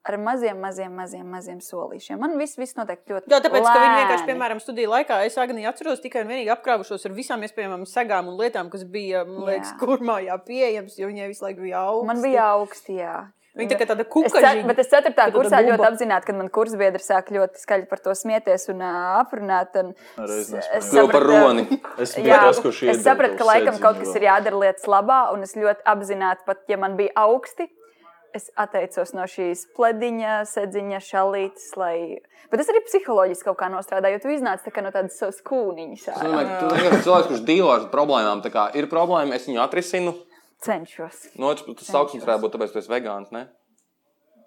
[0.05, 2.19] ar maziem, maziem, maziem, maziem solīšiem.
[2.21, 4.31] Man viss, viss notiek ļoti Jā, tāpēc, ka viņi vienkārši, lēni.
[4.33, 8.37] piemēram, studiju laikā, es Agniju atceros tikai un vienīgi apkrāvušos ar visām iespējamām segām un
[8.41, 9.79] lietām, kas bija, man liekas, Jā.
[9.81, 12.11] kurmājā pieejams, jo viņai visu laiku bija augsts.
[12.13, 13.17] Man bija augsti, jā.
[13.55, 15.13] Viņa tā kā tāda cet, bet es 4.
[15.15, 19.23] tāda kursā ļoti apzināti, kad man kursbiedri sāk ļoti skaļi par to smieties un uh,
[19.23, 19.77] aprunāt.
[19.79, 19.93] Un
[20.27, 21.81] es- Vēl par sapratu, roni.
[22.03, 25.55] es Jā, tas, es sapratu, ka laikam kaut kas ir jādara lietas labā, un es
[25.55, 27.69] ļoti apzināti, pat ja man bija augsti,
[28.35, 31.71] es atteicos no šīs plediņa, sēdziņa, šalītes.
[31.81, 31.97] Lai...
[32.51, 36.07] Bet tas arī psiholoģiski kaut kā nostrādāja, jo tu iznāc tā no tādas savas kūniņas.
[36.13, 38.45] Es domāju, ka tu vienkārši cilvēks, kurš dīlo ar problēmām.
[38.45, 40.15] Tā kā ir problēma, es viņu atrisinu.
[40.65, 41.27] Cenšos.
[41.39, 43.35] No otras puses, tas sauksmes varētu būt, tāpēc, ka tu esi vegāns.
[43.35, 43.47] Ne?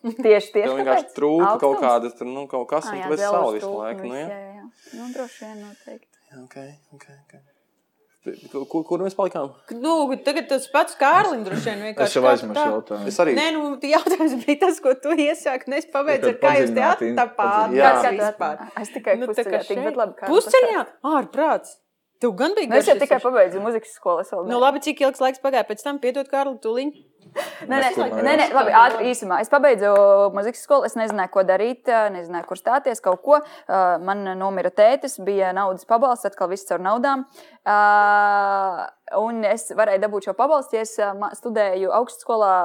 [0.08, 1.84] Tieši tieši Tev vienkārši trūka kaut
[2.20, 4.08] tur, nu, kaut kas, Ā, un jā, tu esi dzelzs savu visu laiku.
[4.08, 4.40] Nu, jā, jā.
[4.40, 4.98] jā, jā.
[5.02, 6.14] Nu, droši vien noteikti.
[6.46, 7.46] Okay, okay, okay.
[8.70, 9.52] Kur, kur mēs palikām?
[9.72, 9.94] Nu,
[10.26, 12.12] tagad tas pats Kārlis droši vien vienkārši.
[12.12, 13.08] Es jau aizmirsu tā- jautājumu.
[13.08, 13.36] Es arī.
[13.38, 13.64] Nē, nu,
[13.94, 17.76] jautājums bija tas, ko tu iesāki, es pabeidzu, ar kā jūs te attapāt.
[17.78, 17.92] Jā.
[18.04, 18.72] Tā- vispār?
[18.82, 20.14] Es tikai Nu, pusceļā tik, bet labi.
[20.20, 20.86] kā Pusceļā?
[21.04, 21.78] Ārprāts.
[22.22, 24.24] Tu gan biji Nu, es jau tikai pabeidzu muzikas skolu.
[24.24, 26.96] es vēl Nu, labi, cik ilgs laiks pagāja pēc tam, piedod Kārli, tuliņ.
[27.68, 27.90] Nē, nē,
[28.24, 29.38] nē, nē, labi, ātri īsumā.
[29.44, 29.92] Es pabeidzu
[30.34, 33.42] muzikas skolu, es nezināju, ko darīt, ā, nezināju, kur stāties, kaut ko.
[33.68, 37.28] Ā, Man nomira tētis, bija naudas pabalsts, atkal viss caur naudām.
[37.68, 40.98] Ā, Un es varēju dabūt šo pabalstu, ja es
[41.40, 42.56] studēju augstskolā.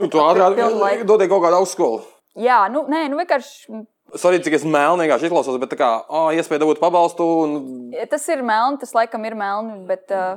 [0.00, 1.04] Nu, tu ātrāk pilnu laiku.
[1.10, 1.98] dodies kaut kādu augstskolu.
[2.40, 3.82] Jā, nu, nē, nu vienkārši
[4.20, 7.24] Sorry, cik es melni vienkārši izklausos, bet tā kā, oh, iespēja dabūt pabalstu.
[7.46, 7.54] Un...
[8.10, 10.36] tas ir melni, tas laikam ir melni, bet ā,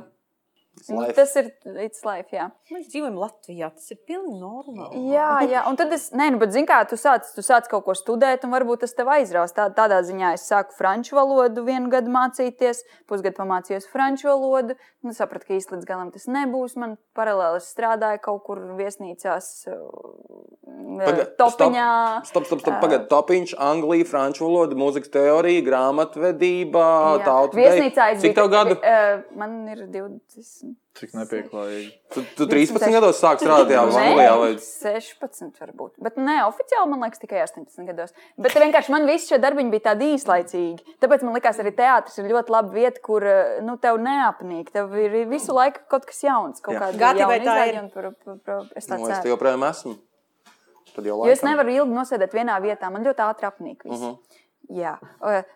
[0.88, 1.48] nu, tas ir
[1.82, 2.28] it's life.
[2.36, 2.50] Jā.
[2.70, 5.02] Mēs dzīvojam Latvijā, tas ir pilnīgi normāli.
[5.12, 7.84] Jā, jā, un tad es, nē, nu, bet zini, kā tu sāc, tu sāc kaut
[7.86, 9.54] ko studēt, un varbūt tas tev aizraus.
[9.56, 14.76] Tā, tādā ziņā es sāku franču valodu vienu gadu mācīties, pusgadu pamācījos franču valodu.
[15.06, 16.76] Nu, sapratu, ka īsti līdz galam tas nebūs.
[16.76, 19.50] Man paralēli es strādāju kaut kur viesnīcās,
[20.96, 21.88] Paga- topiņā.
[22.26, 22.80] Stop, stop, stop.
[22.82, 26.84] Pagaidiet, topiņš, Anglija, franču valoda, mūzikas teorija, grāmatvedība,
[27.24, 27.56] tauta.
[27.56, 28.76] Viesnīcā es Cik biju- tev gadu?
[28.82, 30.65] eh, Man ir 20.
[30.96, 31.90] Cik nepieklājīgi.
[32.14, 34.30] Tu, tu 13 gados sāki strādāt jā, Anglijā.
[34.40, 34.48] Vai...
[34.56, 35.92] 16 varbūt.
[36.00, 38.14] Bet ne, oficiāli man liekas tikai 18 gados.
[38.40, 40.96] Bet vienkārši man visi šie darbiņi bija tādi īslaicīgi.
[41.04, 44.72] Tāpēc man liekas, arī teātris ir ļoti laba vieta, kur eh, nu, tev neapnīk.
[44.72, 46.64] Tev ir visu laiku kaut kas jauns.
[46.64, 47.80] Kaut kāda jauna vai tā ir?
[47.92, 49.98] par- par- par- Es tā Nu, es joprojām esmu.
[50.96, 52.88] Jau Jo es nevaru ilgi nosēdēt vienā vietā.
[52.92, 53.84] Man ļoti ātri apnīk.
[53.84, 54.00] viss.
[54.00, 54.16] Mhm.
[54.72, 54.96] Jā,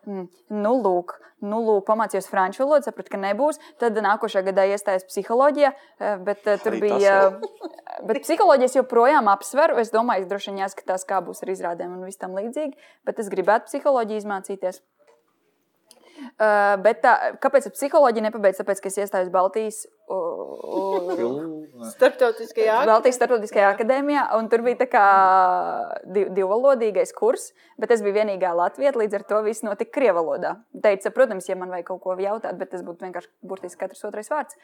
[0.07, 3.59] nu, lūk, nu, lūk, pamācījos franču valodu, sapratu, ka nebūs.
[3.81, 5.73] Tad nākošajā gadā iestājos psiholoģijā,
[6.27, 7.17] bet uh, tur Arī bija.
[8.07, 9.81] Bet psiholoģijas joprojām apsveru.
[9.83, 12.79] Es domāju, ka droši vien jāskatās, kā būs ar izrādēm un viss tam līdzīgi.
[13.09, 14.81] Bet es gribētu psiholoģiju izmācīties.
[16.21, 18.61] Uh, bet tā, kāpēc ar psiholoģiju nepabeidzu?
[18.63, 19.81] Tāpēc, ka es iestājos Baltijas.
[20.11, 25.07] Uh, uh, Starptautiskajā Baltijas Startautiskajā akadēmijā, un tur bija tā kā
[26.05, 30.57] div, divvalodīgais kurs, bet es biju vienīgā Latvijā, līdz ar to viss notika krievu valodā.
[30.83, 34.33] Teica, protams, ja man vajag kaut ko jautāt, bet tas būtu vienkārši burtiski katrs otrais
[34.33, 34.59] vārds.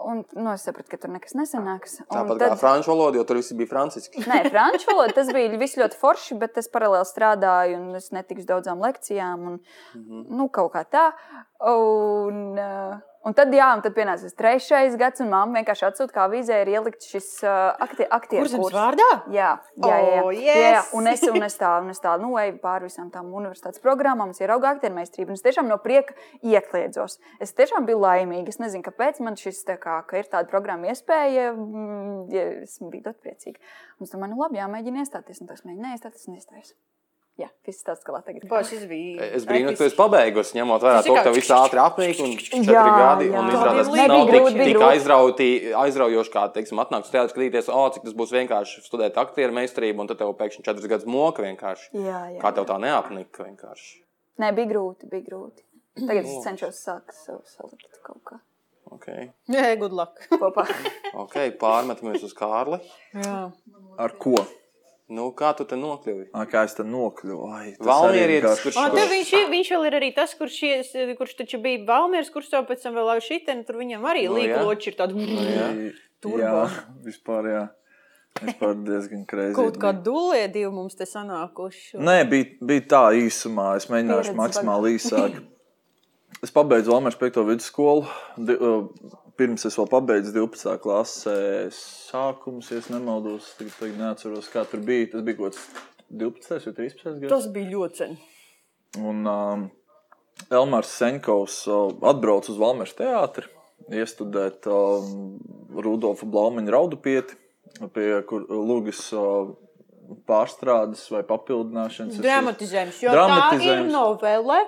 [0.00, 1.98] Un nu, es sapratu, ka tur nekas nesanāks.
[2.08, 4.22] Tāpat kā franču valoda, jo tur viss bija franciski.
[4.24, 8.80] Nē, franču valoda tas bija ļoti forši, bet es paralēli strādāju, un es netiku daudzām
[8.80, 9.60] lekcijām, un
[9.94, 10.24] Mhm.
[10.36, 11.12] nu, kaut kā tā.
[11.60, 16.26] Un, uh, un tad, jā, un tad pienāca trešais gads, un mamma vienkārši atsūta, kā
[16.32, 18.74] vīzē ir ielikt šis uh, aktie, aktieru kurs.
[18.74, 19.08] vārdā?
[19.32, 20.10] Jā, jā, jā.
[20.14, 20.22] jā.
[20.22, 20.74] Oh, jā, jā.
[20.76, 20.92] yes!
[20.96, 24.32] Un, es, un es tā, un es tā nu, eju pāri visām tām universitātes programmām,
[24.34, 25.34] es ieraugu aktieru meistarību.
[25.34, 27.18] un Es tiešām no prieka iekļiedzos.
[27.40, 28.52] Es tiešām biju laimīga.
[28.54, 31.50] Es nezinu, kāpēc man šis tā kā, ka ir tāda programma iespēja.
[31.56, 33.60] mm, Ja es biju ļoti priecīga.
[33.98, 35.42] Un es domāju, nu labi, jāmēģina iestāties.
[35.42, 36.74] Un tas mēģināja iestāties un iestājos.
[37.38, 38.42] Jā, viss tāds galā tagad.
[38.50, 39.28] Boš, šis bija.
[39.38, 42.74] Es brīnos, ka tu esi pabeigusi, ņemot vērā to, ka viss ātri apnīk un četri
[42.74, 43.30] Jā, gadi.
[43.30, 43.38] jā.
[43.40, 45.48] Un Tā izrādās, ka nav tik, tik aizrauti,
[45.84, 50.04] aizraujoši, kā, teiksim, atnākt uz teātris skatīties, o, cik tas būs vienkārši studēt aktieru meistarību,
[50.04, 51.90] un tad tev pēkšņi četras gadus moka vienkārši.
[51.96, 52.42] Jā, jā.
[52.44, 53.90] Kā tev tā neapnika vienkārši?
[54.42, 55.64] Nē, bija grūti, bija grūti.
[56.00, 58.42] Tagad es cenšos sākt savu salikt kaut kā
[58.90, 59.28] Okay.
[59.46, 60.18] Jā, good luck.
[60.32, 60.64] kopā.
[61.14, 62.80] ok, pārmetamies uz Kārli.
[63.14, 63.36] Jā.
[64.02, 64.34] Ar ko?
[65.10, 66.28] Nu, kā tu te nokļuvi?
[66.32, 67.48] Ā, Kā es te nokļuvu?
[67.52, 71.16] Ai, tas Valmierietis, kurš- Un tev viņš, ir- viņš vēl ir arī tas, kurš, ies-
[71.18, 74.88] kurš taču bija Valmieras kursā, pēc tam vēl šitien, tur viņam arī Nu, nu, līkloči
[74.92, 75.26] ir tādi.
[75.26, 75.92] jā.
[76.20, 76.38] Turbo.
[76.38, 76.70] Jā,
[77.02, 77.68] vispār jā.
[78.40, 79.54] Vispār diezgan kreizīgi.
[79.56, 81.98] Kaut kā dulē divi mums te sanākuši.
[81.98, 83.76] Nē, bija, bija tā īsumā.
[83.76, 85.40] Es mēģināšu Pieredze maksimāli īsāk.
[86.42, 87.42] Es pabeidzu Latvijas 5.
[87.44, 88.06] vidusskolu.
[89.40, 90.74] Uh, pirms es vēl pabeidzu 12.
[90.82, 91.34] klasē
[91.72, 93.54] sākums, ja es nemaldos.
[93.56, 95.08] Tagad, tagad neatceros, kā tur bija.
[95.14, 95.62] Tas bija kaut kāds
[96.10, 96.58] 12.
[96.66, 97.14] vai 13.
[97.22, 97.32] gads.
[97.32, 98.18] Tas bija ļoti sen.
[99.00, 99.64] Un um,
[100.50, 103.48] Elmārs Senkovs uh, atbrauca uz Valmēras teātri,
[103.94, 105.38] iestudēt um,
[105.72, 107.38] Rudolfa Blaumaņa raudupieti,
[107.94, 109.54] pie kur lūgas uh,
[110.28, 112.20] pārstrādes vai papildināšanas.
[112.20, 113.00] Dramatizējums.
[113.06, 113.92] Jo tā ir Dramatizējums.
[113.94, 114.60] novele,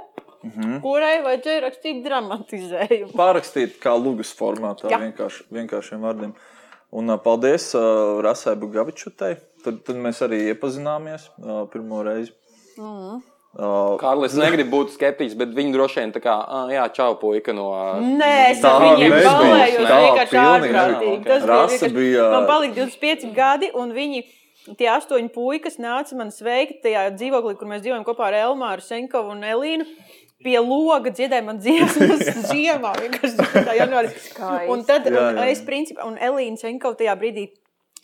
[0.42, 0.80] mm -hmm.
[0.82, 3.12] kurai vajadzēja rakstīt dramatizējumu.
[3.16, 4.98] Pārrakstīt kā lūgas formātā, Jā.
[5.00, 6.32] vienkārši, vienkāršiem vārdiem.
[6.92, 9.36] Un uh, paldies uh, Rasai Bugavičutai.
[9.64, 12.32] Tad, tad mēs arī iepazināmies uh, pirmo reizi.
[12.76, 13.22] Mm.
[13.52, 17.52] Uh, Kārlis negrib būt skeptiķis, bet viņi droši vien tā kā, "Ā, jā, čau, puika
[17.52, 17.66] no.
[18.00, 20.72] Nē, es Tā viņiem balējos Tā vienkārši ārprātīgi.
[20.72, 21.24] nebija.
[21.24, 21.94] Tas bija Rasa vienkārši.
[21.94, 24.24] bija- Man palika 25 gadi, un viņi.
[24.78, 29.30] Tie astoņi puikas nāca man sveikt tajā dzīvoklī, kur mēs dzīvojam kopā ar Elmāru, Senkovu
[29.30, 29.84] un Elīnu.
[30.42, 32.94] Pie loga dziedāja man dziesmas ziemā.
[33.00, 34.14] vienkārši tā janvārī.
[34.72, 35.50] Un tad Jā, un jā.
[35.52, 37.48] es, principā, un Elīna Senkova tajā brīdī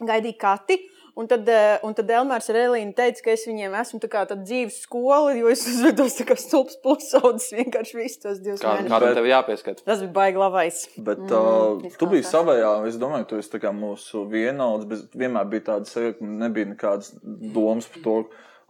[0.01, 0.79] gaidīja kati.
[1.19, 4.21] Un tad, eh, un tad Elmārs ar Elīnu teica, ka es viņiem esmu tā kā
[4.31, 8.77] tāda dzīves skola, jo es uzvedos tā kā stulbs pusaudzis vienkārši visus tos divus Kā,
[8.77, 8.93] mēnešus.
[9.03, 9.81] kā tev jāpieskat?
[9.83, 10.79] Tas bija baigi labais.
[10.95, 15.11] Bet Mm, uh, tu biji savējā, es domāju, tu esi tā kā mūsu vienauds, bet
[15.19, 17.11] vienmēr bija tāda sajūta, ka nebija nekādas
[17.59, 18.15] domas par to,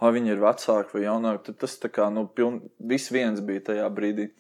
[0.03, 1.55] vai viņi ir vecāki vai jaunāki.
[1.59, 4.31] Tas tā kā, nu, piln, viss viens bija tajā brīdī.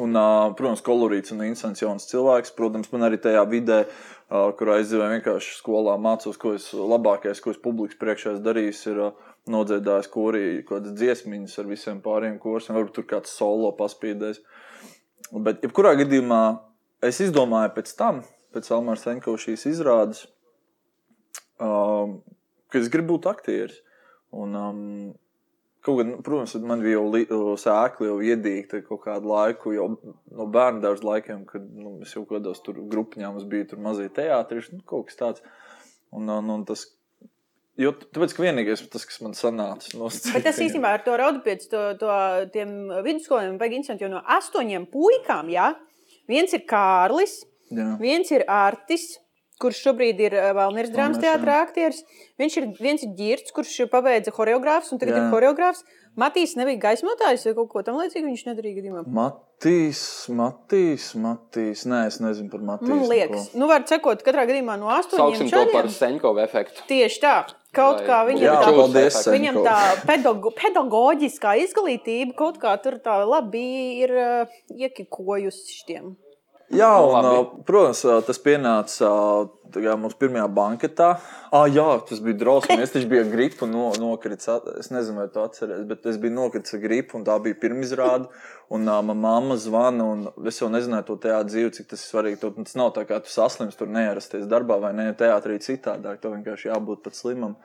[0.00, 2.54] Un, uh, protams, kolorīts un interesants jauns cilvēks.
[2.56, 7.52] Protams, man arī tajā vidē, uh, kur aizdzīvoju, vienkārši skolā mācos, ko es labākais, ko
[7.52, 12.78] es publikas priekšā esmu darījis, ir uh, nodziedājis korī kādas dziesmiņas ar visiem pārējiem kursiem.
[12.78, 14.40] Varbūt tur kāds solo paspīdējis.
[15.32, 16.42] Bet, jebkurā gadījumā,
[17.04, 18.24] es izdomāju pēc tam,
[18.56, 20.26] pēc Almāra Senko šīs izrādes,
[21.60, 22.20] um,
[22.72, 23.80] ka es gribu būt aktieris.
[24.32, 24.80] Un, um,
[25.84, 30.82] kaut gan, protams, man bija jau sēkli jau iedīgta kaut kādu laiku, jau no bērnu
[30.84, 34.82] dārza laikiem, kad nu, es jau kādos tur grupiņā mums bija tur mazie teātris, nu,
[34.88, 35.46] kaut kas tāds.
[36.12, 36.84] Un, un, un tas,
[37.80, 41.70] jo, tāpēc, ka vienīgais tas, kas man sanāca no Bet tas īstenībā ar to raudapietu,
[41.72, 42.18] to, to
[42.54, 45.72] tiem vidusskoliem vajag interesanti, jo no astoņiem puikām, jā,
[46.30, 47.40] viens ir Kārlis,
[47.72, 47.94] Jā.
[48.00, 49.16] viens ir Artis,
[49.62, 52.02] kurš šobrīd ir eh, Valmīras drāmas teātrā aktieris,
[52.40, 55.26] viens ir, viens Girts, kurš pabeidza horeogrāfs un tagad Jā.
[55.26, 55.84] ir horeogrāfs.
[56.18, 59.02] Matīs nebija gaismotājs vai kaut ko tam līdzīgu, viņš nedarīja gadījumā.
[59.16, 60.02] Matīs,
[60.36, 61.86] Matīs, Matīs.
[61.88, 62.90] Nē, es nezinu par Matīsu.
[62.90, 65.88] Man liekas, nu, var sekot katrā gadījumā no astoņiem Sauksim to par.
[65.94, 66.84] Seņkovu efektu.
[66.90, 67.36] Tieši tā.
[67.72, 72.98] Kaut Vai- kā viņam Jā, tā, paldies, viņam tā pedago, pedagoģiskā izglītība kaut kā tur
[73.00, 73.64] tā labi
[74.04, 76.12] ir uh, iekikojusi šitiem.
[76.72, 77.62] Jā, Nu, un, labi.
[77.68, 79.08] protams, tas pienāca
[79.72, 81.08] kā mūsu pirmajā banketā.
[81.52, 82.82] Ah, jā, tas bija drausmīgi.
[82.86, 83.26] Es taču biju
[83.66, 84.48] un no, nokritis.
[84.80, 88.28] Es nezinu, vai tu atceries, bet es biju nokritis ar gripu, un tā bija pirmizrāde.
[88.72, 92.08] Un uh, manā mamma zvana, un es jau nezināju to teātrī dzīvi, cik tas ir
[92.08, 92.40] svarīgi.
[92.40, 96.20] Tu- Tas nav tā, kā tu saslims, tur neierasties darbā vai ne teātrī citādāk.
[96.24, 97.56] Tev vienkārši jābūt pat slimam.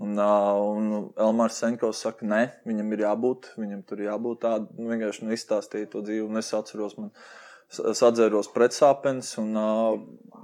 [0.00, 4.68] Un, uh, un Elmārs Senkovs saka, nē, viņam ir jābūt, viņam tur jābūt tādam.
[4.76, 7.20] Nu, vienkārši nu, izstāstīja to dzīvi, un es atceros, man s-
[7.72, 9.96] sadzēros pretsāpens, un uh,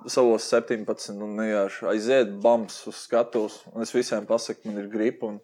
[0.09, 5.33] savos 17, un vienkārši aiziet bams uz skatuves, un es visiem pasaku, man ir gripa.
[5.33, 5.41] Un,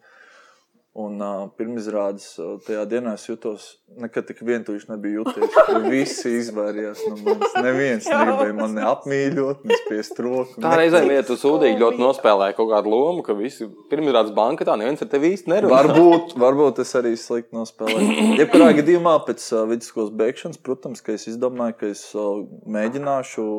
[0.95, 3.63] Un uh, pirmizrādes uh, tajā dienā es jutos,
[3.99, 5.57] nekad tik vientuļš nebija jūties.
[5.91, 7.57] Visi izvairījās no manis.
[7.65, 10.55] Neviens negribēja mani apmīļot, ne spiest roku.
[10.63, 15.03] Tā reizē vieta uz sūdīgi ļoti nospēlēja kaut kādu lomu, ka visi pirmizrādes bankā neviens
[15.03, 15.73] ar tevi īsti nerunā.
[15.75, 18.31] Varbūt, varbūt es arī slikti nospēlēju.
[18.39, 23.49] Jebkurā gadījumā pēc uh, vidusskolas beigšanas, protams, ka es izdomāju, ka es uh, mēģināšu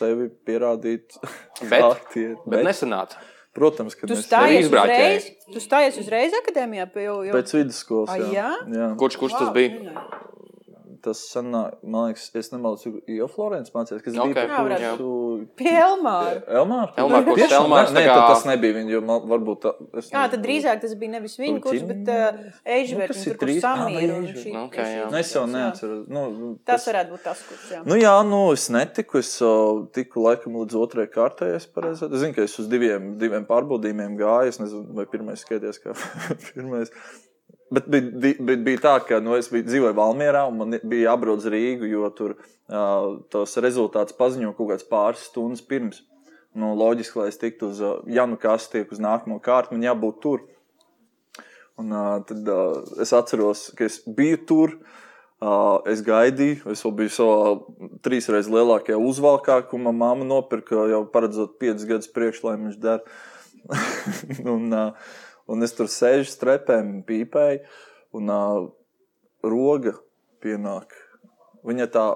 [0.00, 1.20] sevi pierādīt.
[1.60, 2.40] Bet- kā aktieru.
[2.48, 3.20] Bet nesanāca.
[3.56, 6.90] Protams, ka Tu stājies uzreiz, tu stājies uzreiz akadēmijā.
[7.06, 7.34] Jau, jau...
[7.38, 8.12] pēc vidusskolas.
[8.34, 8.50] Jā?
[8.68, 8.88] jā.
[9.00, 9.96] Kurš, kurš tas bija?
[11.06, 14.88] Tas sanāk, man liekas, es nemaldos, jo Florence mācījās, kas Ok, bija jā, varētu.
[14.96, 15.48] kursu...
[15.60, 16.40] Pie Elmāra.
[16.60, 16.88] Elmāra?
[16.98, 17.66] Elmāra kurs, Tiešām?
[17.68, 19.72] Elmārs Nē, tā nē, kā- tad tas nebija viņa, jo man, varbūt tā...
[20.02, 22.40] es Jā, tad drīzāk tas bija nevis viņa kurs, bet uh,
[22.76, 24.42] Ežverts, Nu, tur, ir kur Samīra un Ežverts.
[24.42, 24.54] šī.
[24.64, 25.04] Ok, jā.
[25.12, 25.52] Nu, es jau jā.
[25.54, 26.02] neatceros.
[26.16, 26.24] Nu,
[26.66, 27.82] Tas varētu būt tas kurs, jā.
[27.86, 29.22] Nu, jā, nu, es netiku.
[29.22, 31.52] Es uh, tiku laikam līdz otrajai kārtai.
[31.60, 34.50] Es, pareizi- es zinu, ka es uz diviem, diviem pārbaudījumiem gāju.
[34.50, 35.94] Es nezinu, vai pirmais skaities kā
[36.50, 36.90] pirmais.
[37.70, 41.42] Bet bija, bija, bija- tā, ka nu, es biju, dzīvoju Valmjerā un man bija jābrauc
[41.42, 46.04] uz Rīgu, jo tur uh, tos rezultātus paziņo kaut kāds pāris stundas pirms.
[46.54, 49.82] Nu, loģiski, lai es tiktu uz, uh, ja nu kas tiek uz nākamo kārtu, man
[49.82, 50.46] jābūt tur.
[51.76, 54.78] Un, uh, tad uh, es atceros, ka es biju tur.
[55.36, 57.50] Uh, es gaidīju, es vēl biju savā
[58.06, 63.02] trīsreiz lielākajā uzvalkā, ko manā māma nopirka jau paredzot piecus gadus priekš, lai viņš der.
[64.54, 65.16] un, uh,
[65.50, 67.62] un es tur sēžu strepēm, pīpēju,
[68.16, 68.62] un uh,
[69.46, 69.96] roga
[70.44, 70.94] pienāk.
[71.66, 72.06] Viņa tā,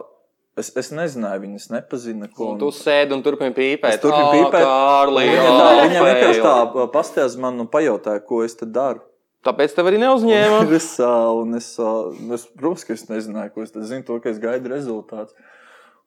[0.61, 2.53] es, es nezināju, viņas nepazina, ko.
[2.55, 3.97] Un tu sēdi un turpini pīpēt.
[3.97, 4.67] Es turpinu Ā, pīpēt.
[4.67, 9.03] Kārli, Viņa, tā, viņa vienkārši tā pastājās man un pajautāja, ko es te daru.
[9.47, 10.61] Tāpēc tev arī neuzņēma.
[10.77, 10.91] es,
[11.41, 14.33] un es, ā, nu, es, protams, ka es nezināju, ko es tad zinu, to, ka
[14.33, 15.33] es gaidu rezultātu.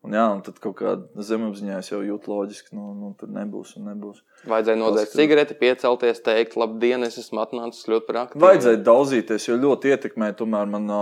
[0.03, 3.85] Un, jā, un tad kaut kādā zemapziņā jau jūtu loģiski, nu, nu tur nebūs un
[3.87, 4.17] nebūs.
[4.51, 8.41] Vajadzēja nodegt cigareti, piecelties, teikt, labdien, es esmu atnācis ļoti par aktieru.
[8.43, 10.99] Vajadzēja daudzīties, jo ļoti ietekmē tomēr man ā,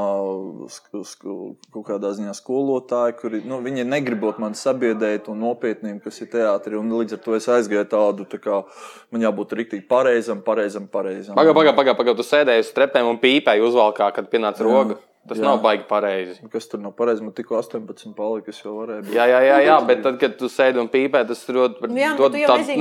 [0.70, 1.34] sk- sk-
[1.74, 6.78] kaut kādā ziņā skolotāji, kuri nu, viņi negribot man sabiedrēt un nopietnību, kas ir teātrī.
[6.78, 8.62] Un līdz ar to es aizgāju tādu, tā kā
[9.10, 11.34] man jābūt rīktīgi pareizam, pareizam, pareizam.
[11.42, 15.02] Pagaid, pagaid, pagaid, pagaid, tu sēdēji uz trepēm un pīpēji uzvalkā, kad pienāca roga.
[15.30, 15.44] Tas Jā.
[15.46, 16.40] nav baigi pareizi.
[16.50, 17.22] Kas tur nav pareizi?
[17.22, 19.04] Man tikko 18 palika, es jau varēju.
[19.06, 19.14] būt.
[19.14, 22.10] Jā, jā, jā, jā, bet tad, kad tu sēdi un pīpēji, tas dod, Nu, jā,
[22.16, 22.72] nu, dod tu jau tādu tas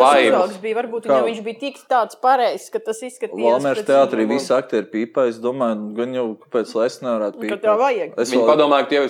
[0.00, 0.60] vaibu.
[0.64, 0.76] bija.
[0.80, 1.12] Varbūt Kā?
[1.14, 3.62] viņam viņš bija tik tāds pareizs, ka tas izskatījās.
[3.62, 5.28] Valmērs teātrī visi aktieri pīpē.
[5.30, 7.54] Es domāju, nu, gan jau kāpēc lai es nevarētu Nu, pīpēt.
[7.54, 8.14] ka tev vajag.
[8.18, 9.04] Es Viņi vēl- padomāja, ka tu jau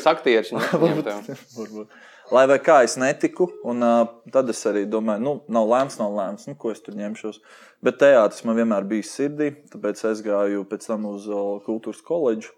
[0.53, 1.87] un viņiem tev- Varbūt.
[2.33, 6.12] lai vai kā es netiku, un uh, tad es arī domāju, nu, nav lēms, nav
[6.12, 7.41] lēms, nu, ko es tur ņemšos.
[7.83, 12.53] Bet teātris man vienmēr bija sirdī, tāpēc es gāju pēc tam uz uh, kultūras koledžu.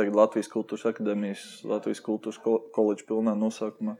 [0.00, 3.96] Tagad Latvijas Kultūras Akadēmijas, Latvijas Kultūras ko- koledža pilnā nosaukumā,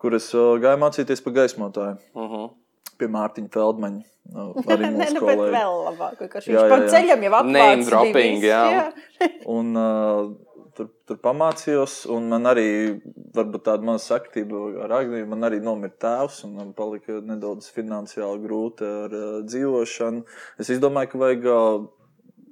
[0.00, 2.50] kur es uh, gāju mācīties par gaismotāju Uh -huh.
[2.98, 4.02] pie Mārtiņa Feldmaņa.
[4.70, 5.52] Arī mūsu nu, bet kolēģi.
[5.56, 6.20] vēl labāk.
[6.20, 6.88] Jā, Viņš jā, pa jā.
[6.94, 7.88] ceļam jau Name apgājis.
[7.90, 8.92] dropping, jā.
[9.56, 10.30] Un, uh,
[10.76, 13.00] tur, tur pamācījos, un man arī
[13.34, 15.26] varbūt tāda maza saktība ar Agniju.
[15.26, 20.22] Man arī nomira tēvs, un man palika nedaudz finansiāli grūti ar uh, dzīvošanu.
[20.58, 21.88] Es izdomāju, ka vajag uh,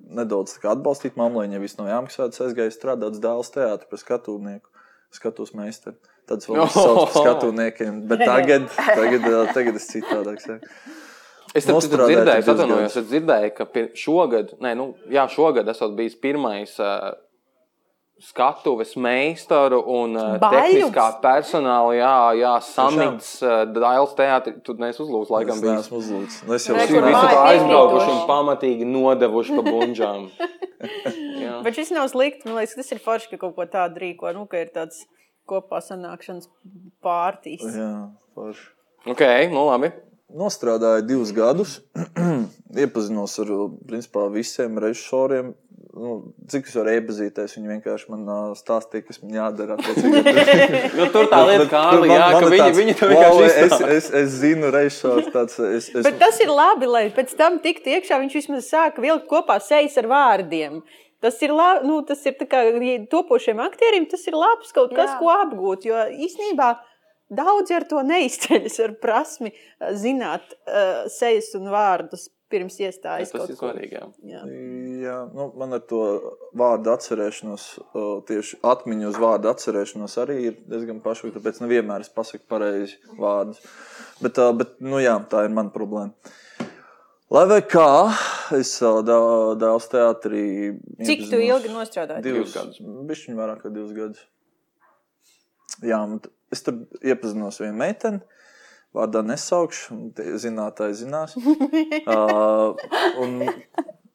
[0.09, 2.29] nedaudz atbalstīt mammu, lai viņai viss nav jāmaksā.
[2.33, 4.73] Es aizgāju strādāt dēls teātrī par skatuvnieku,
[5.15, 5.99] skatus meistaru.
[6.29, 10.75] Tad vēl es saucu par skatuvniekiem, bet tagad, tagad, tagad es citādāk saku.
[11.57, 16.75] Es tam dzirdēju, atvainojos, es dzirdēju, ka šogad, nē, nu, jā, šogad esat bijis pirmais
[16.83, 17.15] uh,
[18.23, 20.55] skatuves meistaru un uh, Baļums?
[20.55, 25.75] tehniskā personāla, jā, jā samits uh, Dailas teātri, tu neesi uzlūdz, laikam bijis.
[25.77, 26.39] neesmu uzlūdis.
[26.49, 30.27] Nu, Es jau visi māja tā aizbraukuši un pamatīgi nodevuši pa bunžām.
[31.65, 32.47] Bet šis nav slikti.
[32.49, 34.31] Man liekas, tas ir forši, ka kaut ko tādu rīko.
[34.37, 35.05] Nu, ka ir tāds
[35.49, 36.51] kopā sanākšanas
[37.05, 37.65] pārtīs.
[37.65, 38.69] Jā, forši.
[39.09, 39.91] Ok, nu labi.
[40.29, 41.79] Nostrādāju divus gadus,
[42.83, 43.53] iepazinos ar
[43.89, 45.55] principā, visiem režisoriem.
[45.99, 46.13] Nu,
[46.51, 49.77] cik es varu iepazīties, viņi vienkārši man ā, stāstīja, kas man jādara.
[49.79, 50.23] attiecīgi.
[50.99, 53.89] Nu, tur tā lieta, kā ka ir viņi, viņi to "Wow, vienkārši es, izstāsta.
[53.97, 55.59] es, es zinu, režisors tāds.
[55.65, 58.21] Es, es, Bet tas ir labi, lai pēc tam tiktu iekšā.
[58.23, 60.81] Viņš vismaz sāka vilkt kopā sejas ar vārdiem.
[61.25, 62.63] Tas ir labi, nu, tas ir tā kā
[63.11, 65.19] topošiem aktieriem, tas ir labs kaut kas, Jā.
[65.19, 65.89] ko apgūt.
[65.91, 66.77] Jo īsnībā
[67.35, 73.31] daudzi ar to neizceļas ar prasmi uh, zināt uh, sejas un vārdus pirms iestājas.
[73.33, 74.01] Tas kaut ir svarīgi.
[74.25, 74.41] jā.
[75.03, 75.19] Jā.
[75.35, 76.01] Nu, man ar to
[76.59, 77.67] vārdu atcerēšanos,
[78.29, 83.61] tieši atmiņu uz vārdu atcerēšanos arī ir diezgan pašlaik, tāpēc nevienmēr es pasaku pareizi vārdus.
[84.25, 86.15] Bet, bet nu, jā, tā ir mana problēma.
[87.29, 88.09] Lai vai kā,
[88.57, 90.45] es dēls teātrī.
[91.05, 92.25] Cik tu ilgi nostrādāji?
[92.25, 92.81] Divus gadus.
[92.81, 94.25] Bišķiņ vairāk kā divus gadus.
[95.85, 96.01] Jā,
[96.55, 98.25] es tur iepazinos vienu meiteni.
[98.97, 99.97] Vārdā nesaukšu,
[100.41, 101.37] zinātāji zinās.
[102.15, 102.73] uh,
[103.21, 103.43] un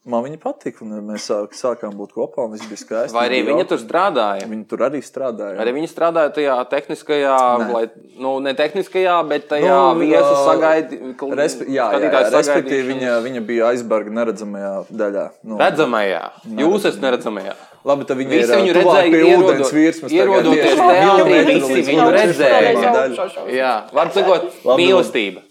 [0.06, 3.16] man viņa patika, un mēs sāk, sākām būt kopā, un viss bija skaisti.
[3.16, 3.70] Vai arī Bija viņa jauki.
[3.72, 4.48] tur strādāja?
[4.52, 5.58] Viņa tur arī strādāja.
[5.64, 7.68] Arī viņi strādāja tajā tehniskajā, Nē.
[7.74, 7.84] lai,
[8.20, 11.36] nu, ne tehniskajā, bet tajā Nu, viesu ā, sagaidījumā.
[11.40, 15.28] Respe, jā, jā, jā, respektīvi, viņa, viņa bija aizbarga neredzamajā daļā.
[15.44, 16.24] Nu, Redzamajā,
[16.64, 17.56] jūs esat neredzamajā.
[17.84, 20.12] Labi, tad viņa Visi ir viņu redzēja, pie ūdens virsmas.
[20.16, 23.48] ierodoties teātrī, visi viņu redzēja.
[23.52, 24.46] Jā, var sakot,
[24.80, 25.42] mīlestība.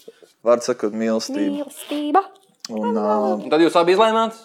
[0.42, 1.60] Vārds sakot, mīlestība.
[1.60, 2.22] Mīlestība.
[2.70, 4.38] Un, uh, Un Tad jūs abi izlēmāt?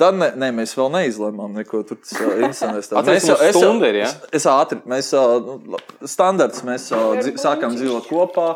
[0.00, 2.80] Tad ne, ne, mēs vēl neizlēmām neko tur interesantu.
[2.96, 4.06] Atceries, mums stunda ir, ja?
[4.08, 5.10] es, es ātri, mēs
[5.44, 6.88] nu, standarts, mēs
[7.38, 8.46] sākām dzīvot kopā.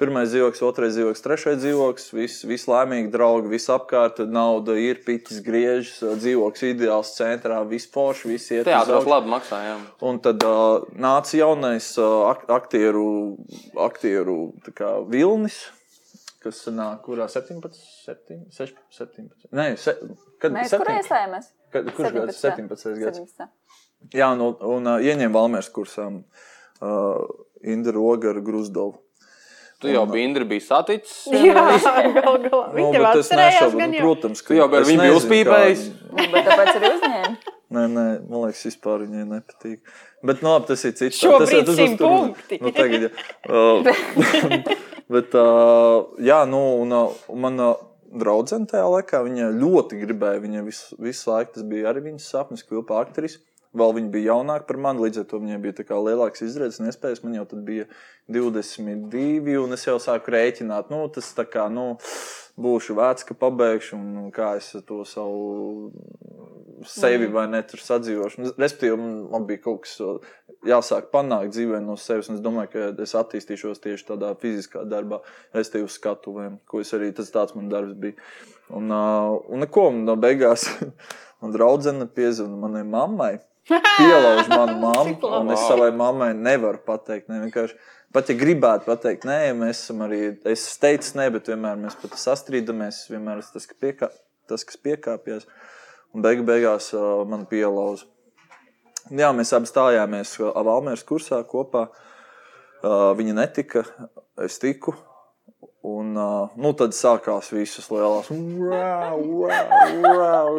[0.00, 2.08] Pirmais dzīvoklis, otrais dzīvoklis, trešais dzīvoklis.
[2.16, 4.22] Viss vis laimīgi, draugi, viss apkārt.
[4.32, 8.66] Nauda ir, piķis griežas, dzīvoklis ideāls centrā, viss poši, viss iet.
[8.66, 9.12] Teātros augšu.
[9.12, 9.86] labi maksājām.
[10.10, 13.06] Un tad uh, nāca jaunais uh, ak aktieru,
[13.86, 14.40] aktieru
[14.72, 15.62] kā, vilnis,
[16.46, 19.48] kas nāk, kurā 17, 17, 16, 17.
[19.56, 19.96] Nē, se,
[20.42, 21.00] kad Mēs kur 17?
[21.02, 21.48] iestājāmies?
[21.74, 22.42] Kad, kurš gads?
[22.44, 23.00] 17.
[23.02, 23.24] gads.
[23.26, 23.50] 17.
[24.14, 27.26] Jā, un, un uh, ieņēma Valmērs kursā uh,
[27.66, 29.00] Indra Roga ar Gruzdovu.
[29.82, 31.26] Tu jau biji Indra, bija saticis.
[31.46, 31.52] Jā,
[32.16, 32.62] gal galā.
[32.72, 34.06] Viņa jau bet es atcerējās nešaubu, gan nu, jau.
[34.06, 35.82] protams, ka jau ar viņu nezinu, uzpīpējis?
[36.06, 37.32] Nu, Bet tāpēc arī uzņēma.
[37.76, 39.80] Nē, nē, man liekas, vispār viņai nepatīk.
[40.24, 41.18] Bet, nu, labi, tas ir cits.
[41.20, 42.60] Šobrīd tas, simt tur- punkti.
[42.62, 43.10] Nu, tagad, jā.
[43.52, 43.82] Uh,
[45.12, 47.74] bet, uh, jā, nu, un, uh, un man uh,
[48.16, 49.20] draudzene tajā laikā,
[49.56, 53.38] ļoti gribēja, viņa visu, visu laiku, tas bija arī viņas sapnis, kvilpa aktris.
[53.76, 57.20] Vēl viņa bija jaunāka par mani, līdz ar to viņai bija lielāks izredzes un iespējas.
[57.24, 57.84] Man jau bija
[58.32, 61.90] 22, un es jau sāku rēķināt, nu, tas tā kā, nu,
[62.60, 65.90] būšu vecs, ka pabeigšu, un kā es to savu
[66.88, 68.42] sevi vai ne tur sadzīvošu.
[68.42, 68.96] Nu, Respektīvi,
[69.32, 69.96] man, bija kaut kas
[70.66, 75.20] jāsāk panākt dzīvē no sevis, un es domāju, ka es attīstīšos tieši tādā fiziskā darbā,
[75.56, 78.16] respektīvi uz skatuvēm, ko es arī, tas tāds man darbs bija.
[78.76, 80.68] Un, un neko, un no beigās
[81.40, 83.34] man draudzene piezvana manai mammai.
[83.98, 87.26] Pielauž manu mammu, un es savai mammai nevaru pateikt.
[87.26, 87.74] Ne, vienkārši,
[88.16, 90.20] pat ja gribētu pateikt, nē, mēs esam arī.
[90.48, 93.02] Es teicu, nē, bet vienmēr mēs pat sastrīdamies.
[93.12, 94.08] Vienmēr es tas, ka piekā,
[94.48, 95.44] tas kas piekāpjas.
[96.16, 96.92] Un beigu, beigās
[97.28, 98.08] man pielauza.
[99.12, 101.84] Jā, mēs abi stājāmies Valmēras kursā kopā.
[103.20, 103.84] Viņa netika,
[104.42, 104.96] es tiku.
[105.86, 108.26] Un, uh, nu, tad sākās visas lielās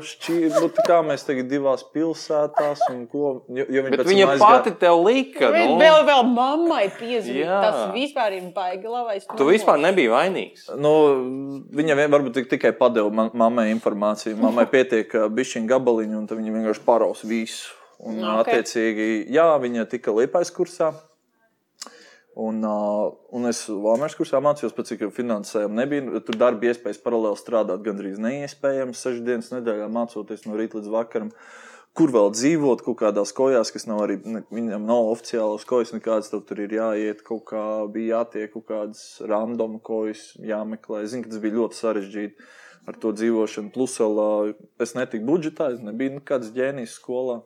[0.07, 0.51] šķīri.
[0.55, 5.01] Nu, kā mēs tagad divās pilsētās, un ko, jo, jo viņa, viņa aizgāja- pati tev
[5.03, 5.49] lika.
[5.51, 6.86] Vēl, Nu, vēl, vēl mammai.
[7.28, 7.57] Jā.
[7.65, 9.28] Tas vispār ir baigi labais.
[9.36, 10.69] tu vispār nebija vainīgs.
[10.80, 10.93] Nu,
[11.75, 14.38] viņa vien, varbūt tik- tikai padeva man, mammai informāciju.
[14.39, 17.73] Mammai pietiek bišķiņa gabaliņu, un tad viņa vienkārši paraus visu.
[17.99, 18.45] Un, Nu, ok.
[18.47, 20.93] attiecīgi, jā, viņa tika liepais kursā.
[22.38, 26.19] Un, uh, un es Valmēras kursā mācījos, pēc cik finansējuma nebija.
[26.25, 28.99] Tur darba iespējas paralēli strādāt gandrīz neiespējams.
[29.01, 31.31] Sešas dienas nedēļā mācoties no rīta līdz vakaram.
[31.97, 36.29] Kur vēl dzīvot, kaut kādās kojās, kas nav arī, ne, viņam nav oficiālas kojas, nekādas
[36.29, 41.01] tur ir jāiet, kaut kā bija jātiek kaut kādas random kojas, jāmeklē.
[41.07, 42.49] Es zinu, ka tas bija ļoti sarežģīti
[42.88, 43.73] ar to dzīvošanu.
[43.73, 44.53] Plus, vēl,
[44.85, 47.41] es netiku budžetā, es nebiju nekāds ģēnijs skolā.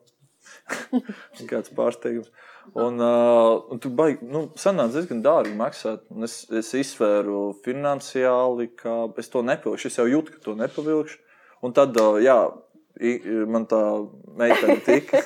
[1.51, 2.27] Kāds pārsteigums.
[2.74, 6.05] Un, uh, un tur baigi, nu, sanāca diezgan dārgi maksāt.
[6.14, 9.91] Un Es, es izsvēru finansiāli, ka es to nepilnīšu.
[9.91, 11.20] Es jau jūtu, ka to nepavilkšu.
[11.66, 12.38] Un tad, uh, jā,
[13.49, 13.82] man tā
[14.39, 15.24] meitene tika.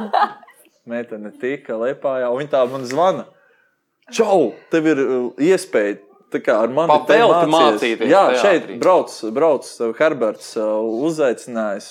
[0.90, 3.26] meitene tika lepājā, un viņa tā man zvana.
[4.10, 5.02] Čau, tev ir
[5.38, 6.00] iespēja.
[6.30, 7.74] Tā kā ar mani Pa te velti mācies.
[7.74, 8.42] mācīties Jā, teātrī.
[8.42, 9.66] šeit brauc, brauc
[9.98, 10.52] Herberts,
[11.10, 11.88] uzaicinājis.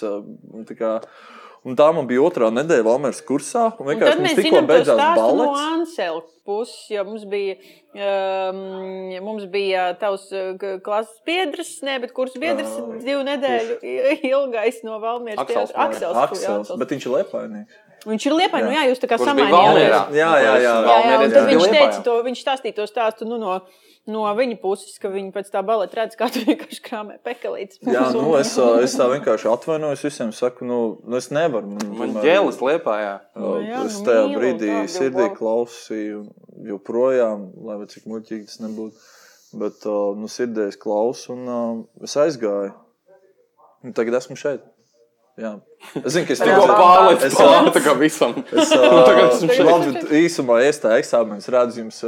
[1.59, 3.69] Uh, un tā man bija otrā nedēļa Valmēras kursā.
[3.79, 5.65] Un Un tad mēs tikko beidzās stāstu no balets.
[5.73, 7.57] Ansela puses, jo mums bija,
[7.93, 8.61] um,
[9.27, 10.55] mums bija tavs uh,
[10.85, 12.71] klases biedrs, ne, bet kurs biedrs
[13.03, 13.77] divu nedēļu
[14.31, 15.75] ilgais no Valmieras Aksels.
[15.75, 17.85] Aksels, Aksels, bet viņš ir lepainieks.
[18.07, 19.67] Viņš ir liepaini, nu jā, jūs tā kā Kurš bija samainījāt.
[19.67, 19.99] Valmierā?
[20.15, 20.51] Jā, jā, jā.
[20.55, 21.87] Jā, jā, un Valmierietis tad bija viņš Liepājā.
[21.89, 23.57] teica to, viņš stāstīja to stāstu nu, no,
[24.07, 27.81] no viņa puses, ka viņi pēc tā baleta redz, kā tu vienkārši krāmē pekalītes.
[27.83, 28.53] Jā, nu, es,
[28.85, 30.33] es tā vienkārši atvainojos visiem.
[30.35, 31.71] Saku, nu, nu es nevaru.
[31.75, 33.13] Man, Man tomēr, ģēlis liepā, jā.
[33.19, 36.25] ā, Nu jā, es nu tajā mīlu, brīdī tādu sirdī klausīju,
[36.69, 39.07] joprojām, lai cik muļķīgi tas nebūtu.
[39.59, 42.75] Bet nu, sirdī es klausu, un es aizgāju.
[43.81, 44.65] Un tagad esmu šeit.
[45.39, 45.51] Jā.
[46.03, 46.63] Es zinu, ka es Tikko
[47.23, 48.33] Es- pāri tā kā visam.
[48.51, 51.99] Es uh, labi, īsumā iestāju eksāmenus, redzu, jums,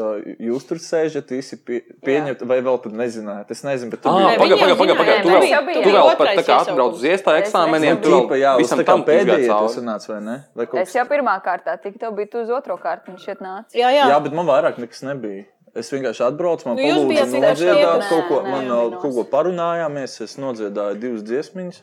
[0.44, 3.54] jūs tur sēžat, visi pie, pieņemt, vai vēl tur nezināt.
[3.56, 5.16] Es nezinu, bet tur Ah, Nē, paga, viņi paga, jau paga, paga.
[5.22, 8.26] zināja, Tu vēl, tu vēl pat tā kā atbrauc uz iestāju Es eksāmeniem, tu vēl
[8.26, 9.72] Tīpa, jā, visam tā kā tam pēdējie tas cauri.
[9.78, 10.36] sanāca, vai ne?
[10.60, 13.40] Vai kaut Es jau pirmā kārtā tiku, tev bija tu uz otro kārtu, viņš šeit
[13.48, 13.72] nāca.
[13.72, 14.10] Jā, jā.
[14.12, 15.46] Jā, bet man vairāk nekas nebija.
[15.72, 18.68] Es vienkārši atbraucu, man Nu, palūdza nodziedāt, kaut ko, man
[19.00, 21.80] kaut ko parunājāmies, es nodziedāju divas dziesmiņas.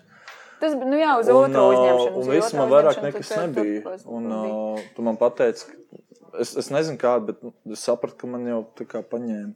[0.60, 2.22] Tas bija, nu jā, uz Un, otro uh, uzņemšanu.
[2.22, 3.96] un viss man vairāk nekas nebija.
[4.06, 8.46] Un uh, tu man pateici, ka es, es nezinu kādu, bet es sapratu, ka man
[8.50, 9.54] jau tā kā paņēma.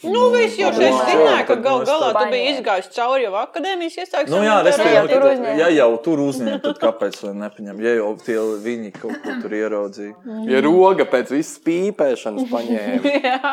[0.00, 3.98] Nu, viss jau šeit zināja, ka gal nu, galā tu biji izgājis cauri jau akadēmijas
[4.00, 4.30] iestādes.
[4.32, 5.56] Nu, jā, respektīvi, jau tur nu, uzņēma.
[5.60, 7.82] ja jau tur uzņēma, tad kāpēc lai nepaņem?
[7.84, 10.14] Ja jau tie viņi kaut ko tur ieraudzīja.
[10.48, 13.52] Ja roga pēc visas pīpēšanas paņēma.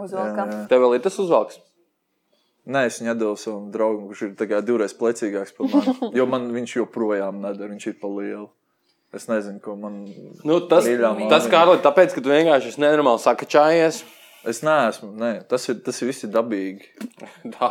[0.00, 0.54] Uzvalkam.
[0.72, 1.60] Tev vēl ir tas uzvalks.
[2.64, 5.96] Nē, es viņu devu savam draugam, kurš ir tā divreiz plecīgāks par mani.
[6.18, 8.48] Jo man viņš joprojām nedara, viņš ir pa lielu.
[9.14, 10.00] Es nezinu, ko man.
[10.42, 11.50] Nu, tas, Mīļā tas māmiņa.
[11.52, 14.00] Kārli, tāpēc, ka tu vienkārši esi nenormāli sakačājies.
[14.44, 16.88] Es neesmu, nē, tas ir, tas ir visi dabīgi.
[17.54, 17.68] Tā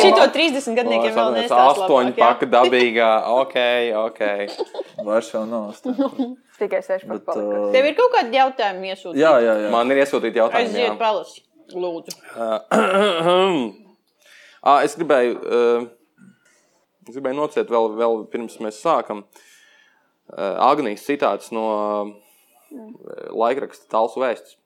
[0.00, 1.78] Šito 30 gadniekiem vēl nestāst.
[1.84, 2.26] Astoņu labāk, jā.
[2.26, 3.12] paka dabīgā.
[3.38, 3.56] Ok,
[4.02, 4.20] ok.
[5.06, 5.72] Vairs jau nav.
[6.58, 7.62] Tikai seši pat Bet, palika.
[7.62, 9.22] uh, Tev ir kaut kādi jautājumi iesūtīti?
[9.24, 9.72] jā, jā, jā.
[9.72, 10.68] Man ir iesūtīti jautājumi.
[10.68, 11.53] Aiziet, jā.
[11.72, 12.18] Lūdzu.
[14.64, 15.82] Ah, es gribēju, uh,
[17.04, 19.18] es gribēju nociet vēl, vēl pirms mēs sākam.
[20.32, 22.14] Uh, Agnijas citāts no uh,
[23.28, 24.56] laikraksta Tāls Vēsts.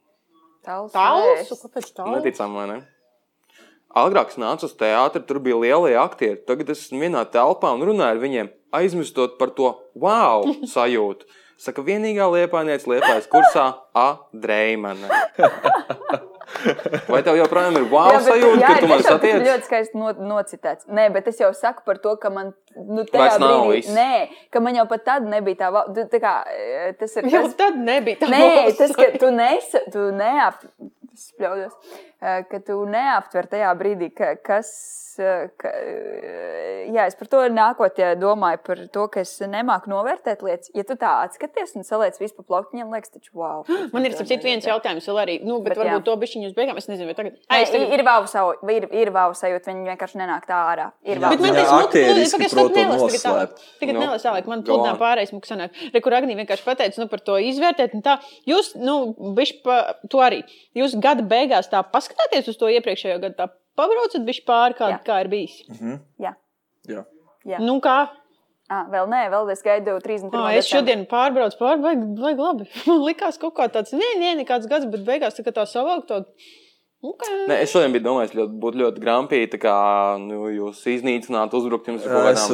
[0.62, 0.92] Tāls.
[0.94, 1.50] Tāls?
[1.50, 2.14] Kāpēc tāls?
[2.14, 2.78] Neticam, vai ne?
[3.98, 6.38] Agrāk es nācu uz teātri, tur bija lielie aktieri.
[6.46, 10.46] Tagad es esmu vienā telpā un runāju ar viņiem, aizmirstot par to wow
[10.76, 11.26] sajūtu.
[11.58, 14.10] Saka, vienīgā liepainieca liepais kursā A.
[14.30, 15.10] Dreimane.
[17.12, 19.42] Vai tev joprojām ir wow Jā, sajūta, jā, ka tu man tiešām tas satiec?
[19.48, 20.88] Ļoti skaisti no, nocitēts.
[20.98, 23.92] Nē, bet es jau saku par to, ka man nu, tajā Vairs nav brīdī, viss.
[23.94, 27.28] nē, ka man jau pat tad nebija tā, va- tu- tā kā, e, tas ir.
[27.32, 28.30] Jau Tas, tad nebija tā.
[28.32, 28.78] Nē, valsts.
[28.80, 30.64] tas, ka tu, nesa, tu neap,
[31.18, 31.74] es spļaudos,
[32.22, 34.70] eh, ka tu neaptver tajā brīdī, ka, kas.
[35.18, 40.44] eh, Ka, eh, jā, es par to nākotnē domāju, par to, ka es nemāku novērtēt
[40.46, 40.70] lietas.
[40.78, 43.64] Ja tu tā atskaties un saliec visu pa plauktiņiem, liekas, taču wow.
[43.92, 46.04] Man ir sapcīt viens jautājums vēl arī, nu, bet, Bet bet varbūt jā.
[46.06, 47.34] to bišķiņu uz beigām, es nezinu, vai tagad.
[47.34, 47.92] Nē, Ai, es tagad...
[47.98, 50.86] ir vāvu savu, ir, ir vāvu sajūta, viņi vienkārši nenāk tā ārā.
[51.02, 53.58] Ir Bet vāvu man Jā, tas pagaidām prot to nelas tagad tālāk.
[53.58, 53.66] noslēpt.
[53.82, 55.00] Tagad Nu, nelas tālāk, man go pludinā on.
[55.02, 55.82] pārējais muks sanāk.
[55.94, 58.18] Re, kur Agnī vienkārši pateica, nu, par to izvērtēt un tā.
[58.46, 58.96] Jūs, nu,
[59.34, 60.44] bišķi pa to arī.
[60.78, 63.48] Jūs gada beigās tā paskatāties uz to iepriekšējo gadu, tā
[63.78, 65.02] pabraucat bišķi pāri, kā, Jā.
[65.06, 65.58] kā ir bijis.
[66.20, 66.36] Jā.
[66.88, 67.04] Jā.
[67.48, 67.60] Jā.
[67.64, 67.98] Nu, kā?
[68.68, 70.36] À, vēl nē, vēl es gaidu 31.
[70.36, 72.66] Ā, es šodien pārbraucu pāri, vajag, vajag labi.
[72.84, 76.04] Man likās kaut kā tāds, nē, nē, nekāds gads, bet beigās tā kā tā savāk
[76.10, 76.24] to
[76.98, 77.44] Okay.
[77.46, 79.74] Nē, es šodien biju domājis, ka būtu ļoti grampīgi, tā kā
[80.18, 82.48] nu, jūs iznīcinātu, uzbrukt jums ar Jā, kaut kādām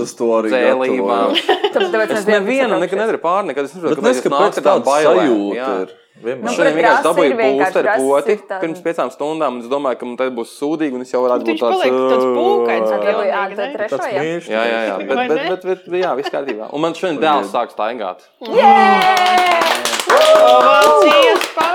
[0.98, 1.46] gatavojos.
[1.94, 5.22] Tāpēc Es nevienam nekad nedaru pāri, nekad es nesaprotu, kāpēc tāda bailēm.
[5.22, 5.70] sajūta Jā.
[5.86, 5.94] ir?
[6.14, 6.46] Vienmēr.
[6.46, 9.56] Nu, Šodien vienkārši dabūju ir ar krasis poti ir tāda- pirms piecām stundām.
[9.56, 11.64] un Es domāju, ka man tad būs sūdīgi, un es jau varētu Bet būt viņš
[11.64, 13.74] paliek tāds pūkains, Tā ā, bija jā, Pilnīgi, tā ne?
[13.74, 14.22] trešo, Tāds jā.
[14.54, 14.94] Jā, jā, jā.
[14.98, 16.70] Bet, bet, bet, bet, bet jā, viss kārtībā.
[16.72, 18.18] Un man šodien dēls sāk staigāt.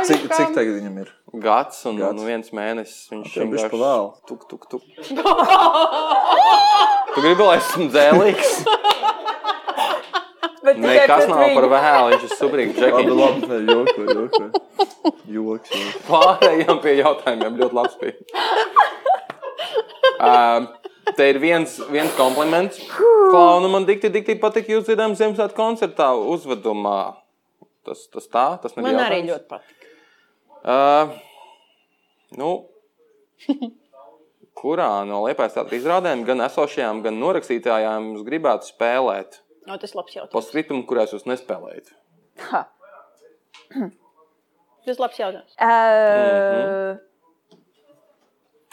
[0.09, 1.09] Cik, cik tagad viņam ir?
[1.35, 2.15] Gads un, Gads.
[2.15, 3.09] un viens mēnesis.
[3.11, 4.07] Viņš Tev bišķi pa vēlu.
[4.25, 4.81] Tuk, tuk, tuk.
[7.13, 8.53] Tu gribi, lai esmu dzēlīgs?
[10.69, 11.55] Bet Nekas nav viņu.
[11.57, 12.09] par vēlu.
[12.13, 12.79] Viņš ir superīgs.
[12.83, 14.43] Labi, labi, ne, joko, joko.
[15.29, 15.69] Joks.
[16.07, 17.57] Pārējām pie jautājumiem.
[17.63, 18.17] Ļoti labs bija.
[20.19, 20.65] Uh,
[21.15, 22.75] te ir viens, viens kompliments.
[22.91, 26.97] Klauna man dikti, dikti patika jūs dzirdam Ziemassvētku koncertā uzvedumā.
[27.87, 29.31] Tas, tas tā, tas nebija Man arī jautājums?
[29.31, 29.87] ļoti patīk.
[30.59, 31.07] Uh,
[32.35, 32.49] nu,
[34.59, 39.39] kurā no Liepājas teātra izrādēm, gan esošajām, gan norakstītājām jūs gribētu spēlēt?
[39.69, 40.33] O, tas labs jautājums.
[40.33, 41.91] Postscriptum, kurās jūs nespēlējat.
[42.49, 42.63] Ha.
[44.89, 45.53] Tas labs jautājums.
[45.61, 46.97] Ē,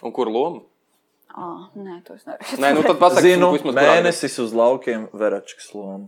[0.07, 0.61] Un kur loma?
[1.36, 2.61] ā, Nē, to es nevaru.
[2.62, 6.07] Nē, nu tad pasakiet, vismaz kurā mēnesis uz laukiem Veračkas loma.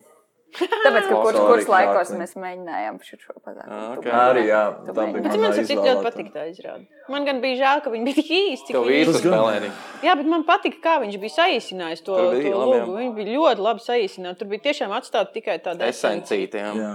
[0.59, 3.71] Tāpēc, ka kurš, kurš laikos mēs mēģinājām šo šo pasākumu.
[3.79, 4.07] Ah, Tu ok.
[4.09, 4.31] mēģināji.
[4.33, 6.05] Arī, jā, tā bija Bet man tas ļoti izvēlētā.
[6.09, 6.87] patīk tā izrāde.
[7.09, 8.67] Man gan bija žēl, ka viņi bija tik īsti.
[8.71, 9.33] cik Tev viņi- Tas gan.
[9.33, 9.71] spēlēja.
[10.09, 12.97] Jā, bet man patīk, kā viņš bija saīsinājis to, bija to logo.
[12.99, 14.39] Viņš bija ļoti labi saīsinājis.
[14.39, 16.73] Tur bija tiešām atstāta tikai tāda Esencīte, jā.
[16.75, 16.93] Jā.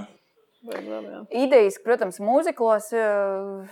[0.68, 1.26] esencija.
[1.32, 2.92] Idejas, protams, mūziklos.
[2.96, 3.68] ā,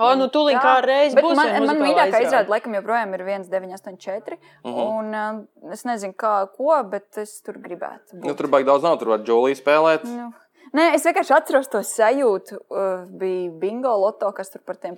[0.00, 1.36] O, nu tūlīt kā reiz Bet būs.
[1.36, 2.48] man, man mīļākā izrāde.
[2.48, 4.38] laikam joprojām ir 1984.
[4.64, 4.78] Mhm.
[4.80, 8.16] Un uh, es nezinu, kā, ko, bet es tur gribētu.
[8.16, 8.38] Nu, būt.
[8.40, 10.06] tur baigi daudz nav, tur var Džolī spēlēt.
[10.08, 10.30] Nu,
[10.72, 12.56] Nē, es vienkārši atceros to sajūtu.
[12.72, 14.94] Uh, bija bingo loto, kas tur par tiem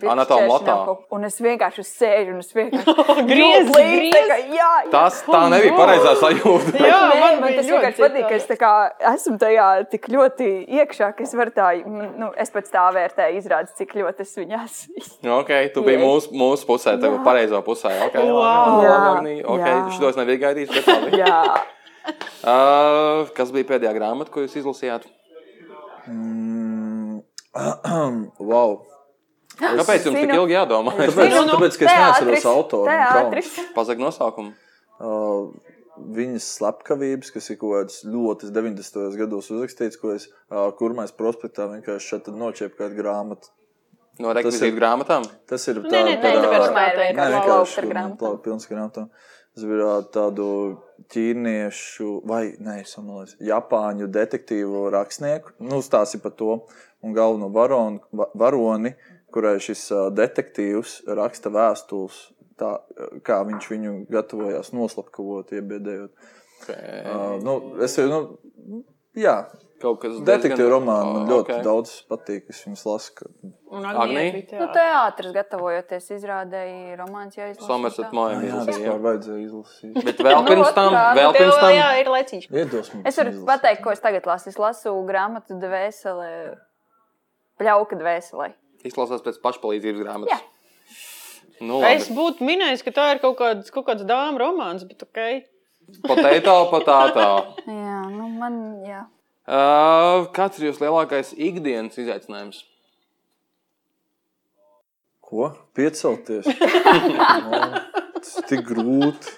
[0.87, 2.95] kaut- Un es vienkārši sēžu un es vienkārši
[3.31, 4.29] Griez, jūtu līdzi, griez.
[4.31, 4.91] tā Jā, jā.
[4.93, 6.77] Tas tā nebija pareizā sajūta.
[6.93, 8.70] Jā, Nē, man man tas vienkārši patīk, ka es tā kā
[9.14, 10.49] esmu tajā tik ļoti
[10.79, 11.68] iekšā, ka es varu tā,
[12.22, 14.79] nu, es pēc tā vērtēju izrādes, cik ļoti es viņās.
[15.41, 16.05] Ok, tu biji Jā.
[16.07, 17.22] mūsu, mūsu pusē, tev Jā.
[17.27, 17.91] pareizā pusē.
[18.12, 18.79] Okay, Wow.
[18.87, 18.95] Jā.
[18.95, 19.37] labi, Agnī.
[19.43, 19.77] Ok, Jā.
[19.99, 20.70] šitos nebija gaidījis.
[20.70, 21.18] bet labi.
[21.18, 21.43] Jā,
[22.45, 25.07] Uh, kas bija pēdējā grāmata, ko jūs izlasījāt?
[26.09, 27.22] Mm,
[28.50, 28.74] wow.
[29.55, 30.92] Kāpēc jums tik ilgi jādomā?
[30.98, 33.42] Tāpēc, tāpēc ka es neatceros autoru.
[33.76, 34.55] Pasaka nosaukumu.
[34.98, 35.52] Uh,
[36.14, 39.18] viņas slepkavības, kas ir kaut kādas ļoti 90.
[39.20, 43.52] gados uzrakstītas, ko es uh, kurmais prospektā vienkārši šeit noķēpu kādu grāmatu.
[44.22, 45.24] No rekvizītu ir- grāmatām?
[45.50, 48.18] Tas ir Nē, nē, par, tā ir ā, tāpēc, Kurmā ir man grāmata.
[48.18, 49.09] plau- pilns grāmatām.
[49.11, 50.46] Tas bija ā, tādu
[51.14, 55.55] ķīniešu vai ne, samalēs, Japāņu detektīvu rakstnieku.
[55.62, 56.64] Nu, stāsti par to
[57.05, 58.94] un galveno varoni, va- varoni
[59.34, 62.18] kurai šis detektīvs raksta vēstules,
[62.61, 62.76] tā,
[63.26, 66.12] kā viņš viņu gatavojās noslapkavot, iebiedējot.
[66.64, 67.00] Okay.
[67.05, 68.20] Uh, nu, es, nu,
[69.19, 69.37] jā,
[69.85, 71.62] Kaut kas detektīvu romānu man ļoti okay.
[71.65, 72.47] daudz patīk.
[72.53, 73.11] Es viņus lasu.
[73.19, 73.27] ka-?
[73.75, 75.33] Agnija nu, teātris.
[75.35, 77.67] gatavojoties izrādēji romāns jāizlasa.
[77.69, 78.12] Somerset tā.
[78.17, 79.99] mājā Jā, vispār vajadzēja izlasīt.
[80.07, 82.01] Bet vēl Nu, pirms tam, vēl pirms vēl, jā, tam.
[82.01, 82.49] ir laiciņš.
[82.55, 83.09] Iedvesmot.
[83.11, 84.53] Es varu pateikt, ko es tagad lasu.
[84.55, 86.31] Es lasu grāmatu dvēselē,
[87.61, 88.51] pļauka dvēselē.
[88.89, 90.39] Izklausās pēc pašpalīdzības grāmatas.
[90.39, 90.41] Jā.
[91.65, 92.17] Nu, Es labi.
[92.19, 95.45] būtu minējis, ka tā ir kaut kāds, kaut kāds dāmas romāns, bet ok.
[96.05, 97.26] Potato, potato.
[97.66, 98.57] Jā, nu man,
[98.87, 99.03] jā.
[99.45, 102.62] Uh, kāds ir jūsu lielākais ikdienas izaicinājums?
[105.24, 105.51] Ko?
[105.76, 106.47] Piecelties?
[107.49, 107.61] no,
[108.18, 109.32] tas ir tik grūti.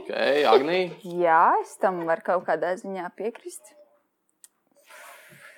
[0.00, 0.10] Ok,
[0.50, 0.78] Agnī,
[1.20, 3.74] Jā, es tam varu kaut kādā ziņā piekrist.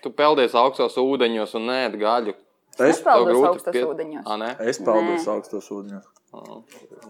[0.03, 2.35] tu peldies augstos ūdeņos un nē, gaļu.
[2.81, 4.27] Es peldos augstos pie- ūdeņos.
[4.41, 4.51] Nē?
[4.69, 6.09] Es peldos augstos ūdeņos.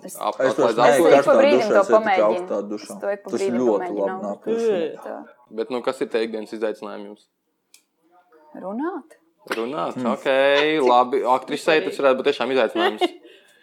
[0.02, 1.12] Es- Ap- Es to atlaid Es apkūri.
[1.12, 2.28] ik karstā pa brīdim dušā, to es eju tik pamēģinu.
[2.28, 2.94] augstā dušā.
[3.22, 5.28] Tas ļoti labi nāk.
[5.50, 7.26] Bet, nu, kas ir te ikdienas izaicinājumi jums?
[8.56, 9.18] Runāt.
[9.56, 10.26] Runāt, ok,
[10.86, 11.22] labi.
[11.26, 13.02] Aktrisei tas varētu būt tiešām izaicinājums.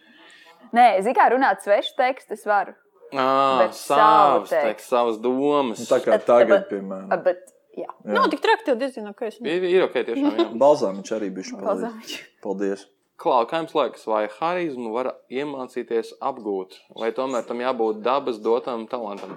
[0.76, 2.74] Nē, zini, kā runāt svešu tekstu, es varu.
[3.12, 5.80] Ah, savs teksts, savas domas.
[5.82, 7.24] Nu, Tā kā tagad, piemēram.
[7.26, 7.39] Bet,
[7.76, 7.88] jā.
[8.05, 8.14] Jā.
[8.14, 9.24] Nav tik traki, tev diezgan ok.
[9.41, 10.53] Ir, ir ok, tiešām.
[10.62, 12.18] Balzāmiņš arī bija šis Balzāmiņš.
[12.43, 12.86] Paldies.
[13.20, 18.86] Klau, kā jums liekas, vai harizmu var iemācīties apgūt, vai tomēr tam jābūt dabas dotam
[18.88, 19.34] talantam?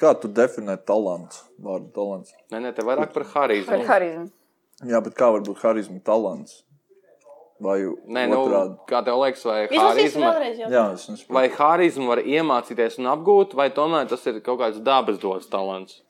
[0.00, 1.42] Kā tu definē talants?
[1.62, 2.32] Vārdu talants.
[2.50, 3.78] Nē, nē, te vairāk par Par harizmu.
[3.86, 4.30] harizmu.
[4.88, 6.62] Jā, bet kā var būt harizma talants?
[7.62, 7.76] Vai
[8.10, 8.78] Nē, nu, otrādi?
[8.90, 10.32] kā tev liekas, vai harizma.
[10.72, 10.86] Jā,
[11.30, 16.00] vai harizmu var iemācīties un apgūt, vai tomēr tas ir kaut kāds dabas dots talants?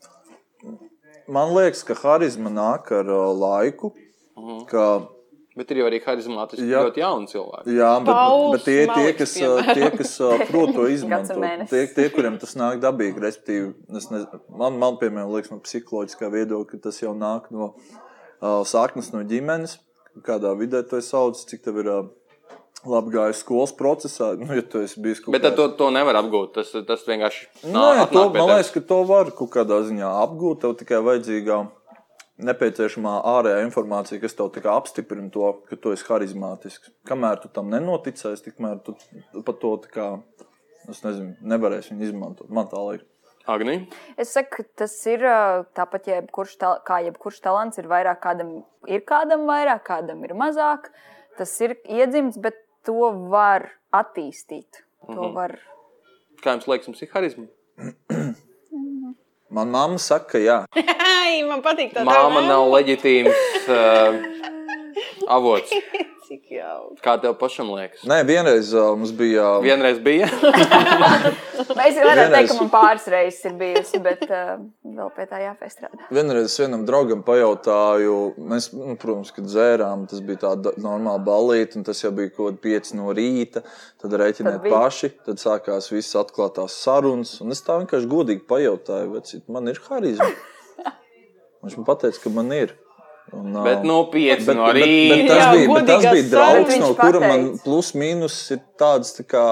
[1.29, 3.93] Man liekas, ka harizma nāk ar uh, laiku,
[4.39, 4.65] Mhm.
[4.67, 5.09] ka
[5.57, 6.81] Bet ir jau arī harizmātiski Jā.
[6.87, 7.75] ļoti jauni cilvēki.
[7.77, 9.75] Jā, bet, bet, Pauls bet tie, tie, kas, piemēram.
[9.77, 10.13] tie, kas
[10.49, 13.67] prot to izmantot, tie, tie, kuriem tas nāk dabīgi, respektīvi,
[14.01, 18.63] es nezinu, man, man piemēram, liekas, no psiholoģiskā viedokļa, ka tas jau nāk no uh,
[18.65, 19.77] saknes no ģimenes,
[20.25, 22.09] kādā vidē esi audzis, cik tev ir uh,
[22.89, 24.33] labi gājis skolas procesā.
[24.41, 26.57] Nu, ja tu esi bijis kaut Bet tad kādā- to, to nevar apgūt.
[26.57, 29.83] Tas, tas vienkārši Nē, nā- to, atnāk pie man liekas, ka to var kaut kādā
[29.85, 30.65] ziņā apgūt.
[30.65, 31.61] Tev tikai vajadzīgā
[32.39, 36.91] nepieciešamā ārējā informācija, kas tev tikai apstiprina to, ka tu esi harizmātisks.
[37.09, 38.97] Kamēr tu tam nenoticēsi, tikmēr tu
[39.45, 40.07] pat to tā kā,
[40.91, 42.51] es nezinu, nevarēsi viņu izmantot.
[42.51, 43.09] Man tā liekas.
[43.51, 43.89] Agni,
[44.23, 45.25] Es saku, tas ir
[45.75, 48.53] tāpat, ja jebkurš, ta, kā jebkurš talants ir vairāk, kādam
[48.87, 50.93] ir kādam vairāk, kādam ir mazāk.
[51.37, 52.55] Tas ir iedzimts, bet
[52.87, 54.85] to var attīstīt.
[55.09, 55.35] To Mhm.
[55.35, 55.59] var.
[56.43, 57.47] kā jums liekas, jums ir harizma?
[59.53, 60.55] Man mamma saka, ka jā.
[61.13, 64.17] Ai, man patīk tā Māma nav leģitīms uh,
[65.29, 65.77] avots.
[66.33, 66.77] Cik jau.
[67.05, 68.07] Kā tev pašam liekas?
[68.09, 69.51] Nē, vienreiz uh, mums bija.
[69.67, 70.25] Vienreiz bija.
[70.33, 74.55] Es varētu Vienreiz- teikt, ka man pāris reizes ir bijusi, bet uh,
[74.97, 76.07] vēl pie tā jāpiestrādā.
[76.17, 78.17] Vienreiz vienam draugam pajautāju,
[78.49, 82.57] mēs, nu, protams, kad dzērām, tas bija tāda normāla balīta, un tas jau bija kaut
[82.63, 83.61] kāda 5 no rīta.
[84.01, 84.73] Tad rēķiniet Tad bija.
[84.79, 87.37] paši, tad sākās visas atklātās sarunas.
[87.45, 90.33] Un es tā vienkārši godīgi pajautāju, vecīt, man ir harizma.
[91.63, 92.73] Viņš man teica, ka man ir.
[93.33, 95.29] Un, ā, Bet, nu, pieci Bet, no bet, bet, rīta.
[95.31, 97.63] tas, Jā, bija, bet tas bija draugs, no kura man pateica.
[97.65, 99.45] plus mīnus ir tāds tā kā.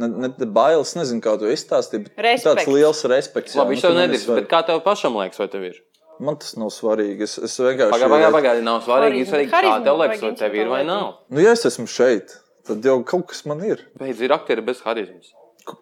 [0.00, 2.06] Ne, ne bailes, nezinu, kā to izstāstīt.
[2.08, 2.46] bet Respekts.
[2.48, 3.56] Tāds liels respekts.
[3.58, 4.40] Labi, viņš tev nu, man nedrīkst, svarīgi.
[4.40, 5.76] bet kā tev pašam liekas, vai tev ir?
[6.22, 7.26] Man tas nav svarīgi.
[7.28, 7.92] Es, es vienkārši.
[7.92, 9.26] Pagaidi, pagaidi, pagaidi, nav svarīgi.
[9.28, 11.10] Svarīgi, kā tev liekas, vai tev ir vai nav.
[11.28, 12.32] Nu, ja es esmu šeit,
[12.64, 13.84] tad jau kaut kas man ir.
[14.00, 15.34] Beidz, ir aktieri bez harizmas.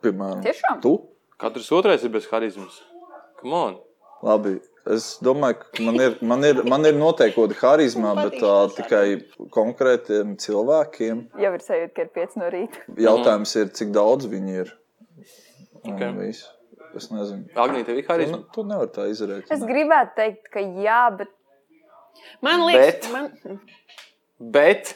[0.03, 0.81] Piemēram, Tiešām?
[0.83, 0.97] tu.
[1.41, 2.81] Katrs otrais ir bez harizmas.
[3.41, 3.79] Come on.
[4.27, 4.59] Labi.
[4.91, 9.05] Es domāju, ka man ir, man ir, man ir noteikti harizma, bet tā, tikai
[9.55, 11.21] konkrētiem cilvēkiem.
[11.39, 12.85] Jau ir sajūta, ka ir 5 no rīta.
[12.99, 14.73] Jautājums ir, cik daudz viņi ir.
[15.85, 16.01] Un Ok.
[16.21, 16.49] viss.
[16.97, 17.45] Es nezinu.
[17.55, 18.39] Agnī, tev ir Tu, harizma.
[18.41, 19.47] ne- tu nevari tā izdarīt.
[19.55, 21.29] Es gribētu teikt, ka jā, bet
[22.43, 23.61] Man liekas, Bet- man...
[24.41, 24.95] Bet.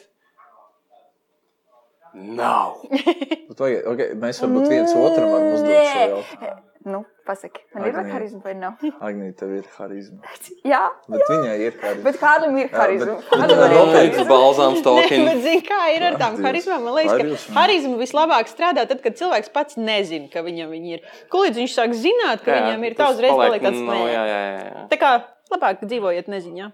[2.14, 2.76] Nav.
[2.90, 6.04] Bet, vai, okay, mēs varbūt viens otram varam uzdot šo Nē.
[6.12, 6.60] jautājumu.
[6.84, 8.14] Nu, pasaki, man ir Agnija.
[8.14, 8.74] harizma vai nav?
[9.00, 10.18] Agnija, tev ir harizma.
[10.72, 12.04] Jā, Bet viņai ir harizma.
[12.04, 13.14] bet kādam ir harizma?
[13.20, 15.24] bet- Kādam ir Noteikti balzāms talking.
[15.30, 16.84] bet zini, kā ir ar tām harizmām?
[16.84, 17.40] Man liekas, Harizma.
[17.54, 21.04] ka harizma vislabāk strādā tad, kad cilvēks pats nezina, ka viņam viņi ir.
[21.32, 24.00] Kulīdz viņš sāk zināt, ka Jā, viņam ir, tā uzreiz paliek, tāds nu, nē.
[24.12, 24.86] jā, jā, jā.
[24.92, 25.12] Tā kā
[25.56, 26.70] labāk dzīvojiet neziņā.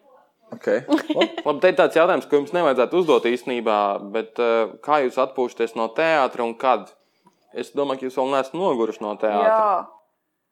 [0.50, 0.80] Okay.
[0.90, 1.26] Labi.
[1.46, 3.76] Labi, te ir tāds jautājums, ko jums nevajadzētu uzdot īstenībā,
[4.10, 6.90] bet uh, kā jūs atpūšaties no teātra un kad?
[7.54, 9.46] Es domāju, ka jūs vēl neesat noguruši no teātra.
[9.46, 9.70] Jā,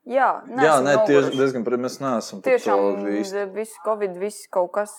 [0.08, 0.28] jā,
[0.64, 2.40] Jā, nē, tieši diezgan pret mēs neesam.
[2.44, 3.44] Tiešām īsti.
[3.54, 4.94] viss Covid, viss kaut kas,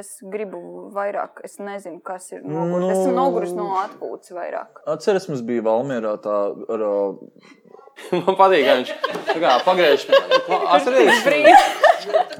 [0.00, 2.84] es gribu vairāk, es nezinu, kas ir noguris.
[2.86, 2.92] Nu.
[2.94, 4.80] Esmu noguris no atpūtas vairāk.
[4.96, 6.38] Atceries, mums bija Valmierā tā
[6.76, 6.86] ar.
[8.10, 8.88] Man patīk, ka viņš
[9.28, 10.08] tā kā pagriež.
[10.74, 11.84] Atcerieties,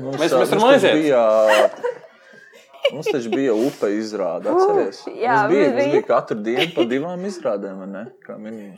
[0.02, 0.96] Mums, Mēs- mēs varam aiziet.
[0.98, 1.20] Bija,
[2.92, 4.98] mums taču bija upe izrāde, atceries?
[5.08, 5.92] jā, mums bija, mums bija.
[5.94, 7.80] bija katru dienu pa divām izrādēm.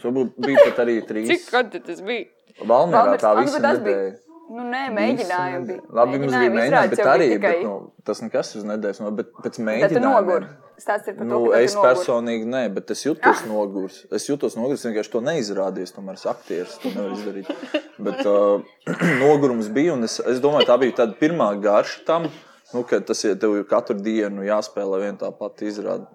[0.05, 1.32] Varbūt bija pat arī trīs.
[1.32, 2.28] Cik gadi tas bija?
[2.62, 4.14] Valmiers- tā Ah, tas bija.
[4.46, 5.80] Nu, nē, mēģinājumi bija.
[5.90, 9.00] Labi, mums bija mēģinājumi, bet arī tikai- bet, nu, tas nekas uz nedēļas.
[9.02, 10.46] No, bet pēc tu mēģinājumiem.
[10.78, 14.04] Stāsts ir par to, Nu, ka es personīgi nē, bet es jutos nogurs.
[14.12, 15.92] Es jutos nogurs, vienkārši to neizrādīju.
[15.96, 17.48] Tomēr es aktieris to nevaru izdarīt.
[17.98, 18.61] Bet uh,
[19.24, 22.28] nogurums bija, un es, es domāju, tā bija tāda pirmā garša tam,
[22.74, 26.07] nu, ka tas ir tev katru dienu jāspēlē viena tā pati izrāde.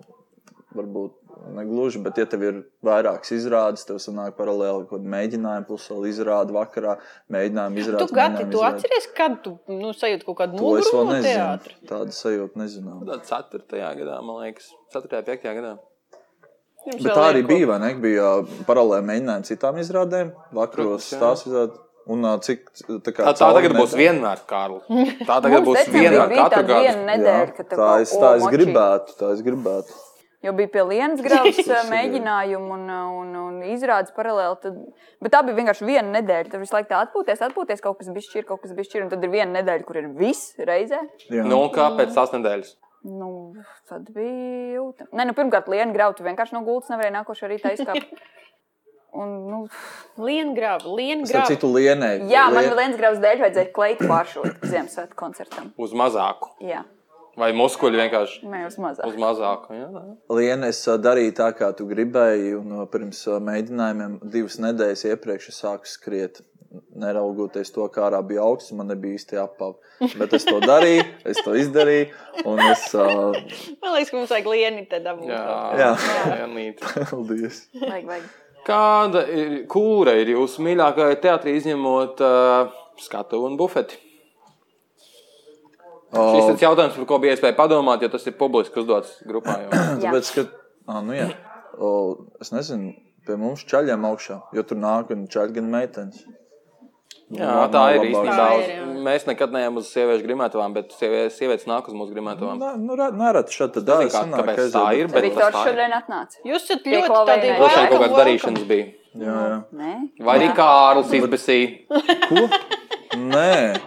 [0.77, 1.11] Varbūt
[1.55, 6.07] negluži, bet, ja tev ir vairākas izrādes, tev sanāk paralēli kaut kāda mēģinājuma, plus vēl
[6.11, 6.97] izrāde vakarā,
[7.33, 8.13] mēģinājuma Tu izrādes.
[8.13, 8.75] gadi, mēģinājuma tu izrāde.
[8.75, 11.73] atceries, kad tu nu, sajūti kaut kādu To es vēl nogurumu no teātra?
[11.75, 11.89] nezinu.
[11.93, 12.97] Tādu sajūtu nezinu.
[13.09, 13.19] Tā
[13.51, 13.95] 4.
[14.01, 15.23] gadā, man liekas, 4.
[15.31, 15.47] 5.
[15.59, 15.77] gadā.
[16.81, 17.89] Jums Bet tā arī bija, vai ne?
[18.01, 18.29] Bija
[18.65, 21.77] paralēli mēģinājumi citām izrādēm, vakaros tās izrādes.
[22.09, 22.63] Un ā, cik
[23.05, 24.79] tā kā Tā, tā tagad būs vienmēr, Kārl.
[25.29, 27.05] Tā tagad būs vienmēr, katru tāda viena gadu.
[27.11, 29.93] nedēļa, Jā, kad tā, o, tā es gribētu, tā es gribētu.
[30.41, 34.55] Jo bija pie Lienas grāmatas Tas ir mēģinājumu un, un, un izrādes paralēli.
[34.63, 34.79] Tad,
[35.21, 36.49] bet tā bija vienkārši viena nedēļa.
[36.49, 39.03] Tad visu laiku tā atpūties, atpūties, kaut kas bija šķir, kaut kas bija šķir.
[39.05, 41.03] Un tad ir viena nedēļa, kur ir viss reizē.
[41.29, 41.45] Jā.
[41.45, 42.73] Nu, un kā pēc tās nedēļas?
[43.05, 43.29] Nu,
[43.89, 45.07] tad bija jūta.
[45.13, 48.09] Nē, nu, pirmkārt, Lienu graudu vienkārši no gultas nevarēja nākošo rītā izkāpt.
[49.11, 49.57] Un, nu,
[50.23, 51.43] Liengrāva, liengrāva.
[51.49, 52.13] citu, Lienai.
[52.31, 55.73] jā, man Lien- Lienas graudas dēļ vajadzēja kleitu pāršūt Ziemassvētku koncertam.
[55.75, 56.47] Uz mazāku.
[56.63, 56.85] Jā.
[57.39, 59.07] Vai muskuļi vienkārši Nē, uz mazāk.
[59.07, 59.71] uz mazāku?
[59.77, 59.87] Jā.
[60.35, 65.05] Liena, es ā, darīju tā, kā tu gribēji, un ā, pirms ā, mēģinājumiem divas nedēļas
[65.13, 66.41] iepriekš es sāku skriet.
[66.95, 69.73] Neraugoties to, kā ārā bija augsts, man nebija īsti jāpāv.
[70.19, 72.11] Bet es to darīju, es to izdarīju.
[72.47, 72.85] Un es.
[72.95, 73.35] Uh,
[73.81, 75.31] Man liekas, ka mums vajag lieni te dabūt.
[75.31, 75.41] jā.
[75.81, 75.89] Jā.
[76.43, 77.65] jā paldies.
[77.75, 78.29] Vajag, vajag.
[78.67, 82.71] Kāda ir, kura ir jūsu mīļākā teātrī izņemot uh,
[83.01, 83.99] skatu un bufeti?
[86.11, 89.55] Šis ir jautājums, par ko bija iespēja padomāt, jo tas ir publiski uzdots grupā.
[90.03, 90.43] Tāpēc, ka,
[90.91, 91.29] ah, nu jā,
[91.79, 91.91] o,
[92.43, 92.91] es nezinu,
[93.27, 96.23] pie mums čaļiem augšā, jo tur nāk gan čaļi, gan meitenes.
[97.31, 98.33] Jā, Nav- tā ir īstenībā.
[98.35, 98.87] Tā.
[99.05, 102.59] Mēs nekad neejam uz sieviešu grimētavām, bet sievietes, nāk uz mūsu grimētavām.
[102.59, 104.11] Nē, nu, re- nereti šeit tad Nezinu, dara.
[104.11, 106.41] kā- kāpēc tā ir, bet- Viktors tā šodien atnāca.
[106.43, 107.53] Jūs esat ļoti tādi?
[107.55, 108.19] Droši vien kaut welcome.
[108.19, 108.89] darīšanas bija.
[109.15, 109.55] Jā, jā.
[109.79, 109.93] Nē,
[110.27, 111.71] Vai arī Kārlis izbēsīja?
[112.27, 112.43] Ko?
[113.15, 113.79] Nē,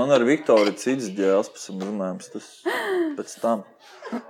[0.00, 1.10] man ar Viktoru cits
[1.52, 2.32] pēc tam runājums.
[2.32, 2.48] Tas
[3.18, 3.64] pēc tam.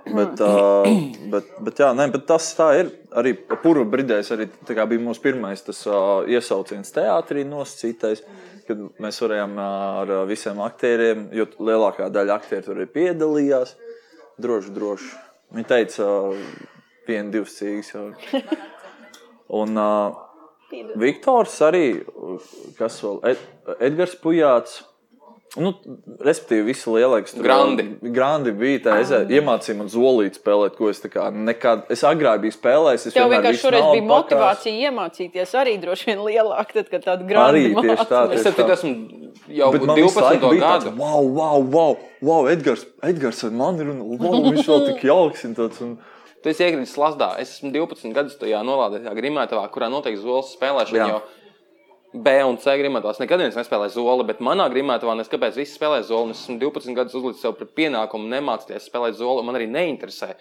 [0.05, 0.85] Bet, uh,
[1.31, 2.91] bet, bet, jā, nē, bet tas tā ir.
[3.17, 8.21] Arī puru brīdēs arī bija mūsu pirmais tas, uh, iesauciens teātrī nosacītais,
[8.67, 13.73] kad mēs varējām ar visiem aktieriem, jo lielākā daļa aktieru tur arī piedalījās.
[14.41, 15.09] Droši, droši.
[15.57, 16.77] Viņi teica, uh,
[17.09, 17.95] viena, divas cīgas.
[17.95, 18.05] Jau.
[19.61, 20.21] Un uh,
[21.01, 21.85] Viktors arī,
[22.77, 23.41] kas vēl, Ed,
[23.89, 24.79] Edgars Pujāts.
[25.59, 25.73] Nu,
[26.23, 27.83] respektīvi, visi lielākie Grandi.
[28.15, 33.07] Grandi bija tā, es iemācīju man zolīt spēlēt, ko es nekad, es agrāk biju spēlējis.
[33.09, 37.51] es Tev vienkārši šoreiz bija motivācija iemācīties arī droši vien lielāk, tad, kad tāda grāmata
[37.51, 38.77] Arī tieši tā, Es tieši saprotu, tā.
[38.77, 40.95] esmu jau Bet man visu 12 laiku bija tāds, gadu.
[41.03, 41.99] wow, wow, wow,
[42.29, 45.43] wow Edgars, Edgars ar mani ir un wow, viņš vēl tik jauks.
[45.49, 45.93] un Tāds, un...
[46.41, 47.33] Tu esi iekritis lasdā.
[47.43, 51.11] Es esmu 12 gadus tajā nolādētajā grimētavā, kurā notiek zoles spēlēšana.
[51.11, 51.19] Jā.
[52.13, 56.01] B un C grimētavās nekad neviens nespēlē zoli, bet manā grimētavā es kāpēc visi spēlē
[56.03, 56.31] zoli.
[56.31, 59.39] un Es esmu 12 gadus uzlicis sev par pienākumu nemācīties spēlēt zoli.
[59.39, 60.33] un Man arī neinteresē.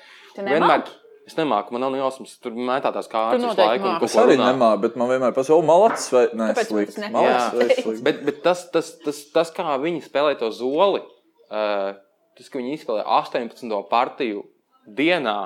[0.43, 0.97] Nemāki?
[1.31, 2.33] Es nemāku, man nav jausmas.
[2.43, 3.87] Tur mētā tās kārtas Tu visu laiku.
[3.87, 6.97] un Es arī nemāku, bet man vienmēr pasaka, o, malacis vai nē, nepatiek?
[7.15, 11.05] Malacis vai bet, bet tas, tas, tas, tas, kā viņi spēlē to zoli,
[11.53, 11.93] uh,
[12.35, 13.79] tas, ka viņi izspēlē 18.
[13.93, 14.43] partiju
[14.89, 15.37] dienā.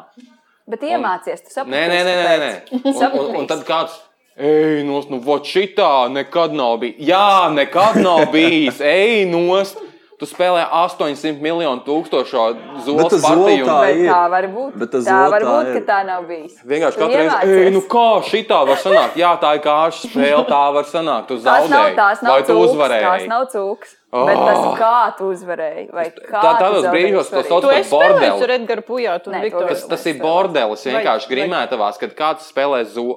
[0.70, 1.76] bet iemācies, tu saproti.
[1.76, 2.80] Nē, nē, nē, nē, nē.
[2.94, 4.00] Un, un, un tad kāds.
[4.36, 6.96] Ej, nos, nu, vot šitā nekad nav bijis.
[7.06, 8.80] Jā, nekad nav bijis.
[8.94, 9.76] Ej, nos.
[10.14, 13.64] Tu spēlē 800 miljonu tūkstošo Bet zoles tas partiju.
[13.66, 14.06] Bet ir.
[14.06, 14.76] tā var būt.
[14.78, 15.74] Bet tas tā var būt, ir.
[15.74, 16.54] ka tā nav bijis.
[16.70, 19.18] Vienkārši katru reizi, ej, nu kā šitā var sanākt?
[19.18, 21.26] Jā, tā ir kārša spēle, tā var sanākt.
[21.32, 21.96] Tu Tās nav, zaudēji.
[21.98, 23.08] tās nav Vai tu cūkas, uzvarēji?
[23.10, 23.96] tās nav cūkas.
[24.14, 24.26] Oh.
[24.28, 28.42] Bet tas, kā tu uzvarēji, vai kā Tā- tādos brīžos to sauc Tu par bordeli.
[28.46, 29.48] ar Edgars Pujātu un Nē.
[29.68, 33.16] Tas, tas ir bordelis vienkārši grimētavās, kad kāds spēlē zoli.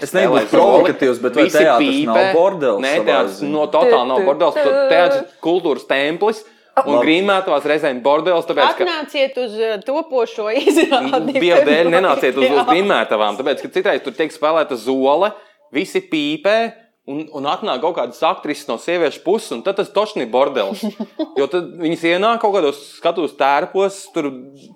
[0.00, 2.32] Es spēlē negribu provokatīvs, bet vai visi pīpē.
[2.32, 4.24] bordelis Nē, teātris no totāli nav.
[4.24, 6.44] Tu- Teātris ir kultūras templis.
[6.86, 7.04] Un Labi.
[7.04, 11.34] grimētavās reizēm bordelis, tāpēc, ka Atnāciet uz uh, topošo izrādi.
[11.36, 12.64] Dieva dēļ nenāciet uz, uz Jā.
[12.64, 15.32] grimētavām, tāpēc, ka citreiz tur tiek spēlēta zole,
[15.74, 16.72] visi pīpē.
[17.10, 20.82] Un, un atnāk kaut kādas aktrises no sieviešu puses, un tad tas točni ir bordelis.
[21.40, 24.26] Jo tad viņas ienāk kaut kādos skatos tērpos, tur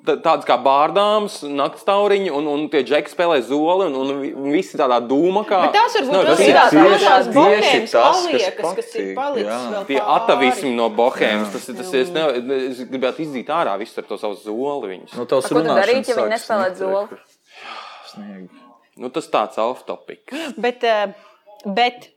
[0.06, 4.48] tā- tādas kā bārdāmas, naktstauriņi, un, un tie džeki spēlē zoli, un, un, vi- un
[4.54, 5.60] visi tādā dūma kā.
[5.66, 10.00] Bet tās varbūt tas ir tās tieši bohēmas tas, kas paliekas, kas ir palicis Tie
[10.16, 11.78] atavismi no bohēmas, tas ir.
[11.82, 12.24] Tas ir es, ne,
[12.70, 14.94] es gribētu izdīt ārā visu ar to savu zoli.
[14.94, 15.14] Viņus.
[15.20, 17.20] Nu, tavs runāšanas ja viņi sniegt, zoli?
[18.14, 18.48] Snieg.
[19.00, 20.30] Nu, tas tāds off-topic.
[20.56, 21.14] Bet, eh,
[21.66, 22.10] bet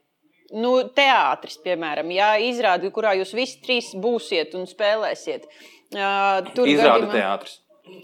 [0.56, 5.48] nu, teātris, piemēram, jā, izrādi, kurā jūs visi trīs būsiet un spēlēsiet.
[5.96, 7.58] Uh, tur Izrāda gadījumā- teātris.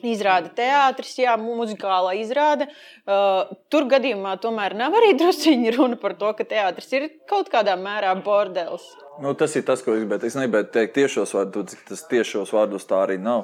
[0.07, 2.69] Izrāda teātris, jā, muzikālā izrāde.
[3.03, 7.75] Uh, tur gadījumā tomēr nav arī druskuļi runa par to, ka teātris ir kaut kādā
[7.79, 8.85] mērā bordelis.
[9.21, 10.29] Nu, tas ir tas, ko es gribēju.
[10.31, 13.43] Es negribēju teikt tiešos vārdos, cik tas tiešos vārdos tā arī nav.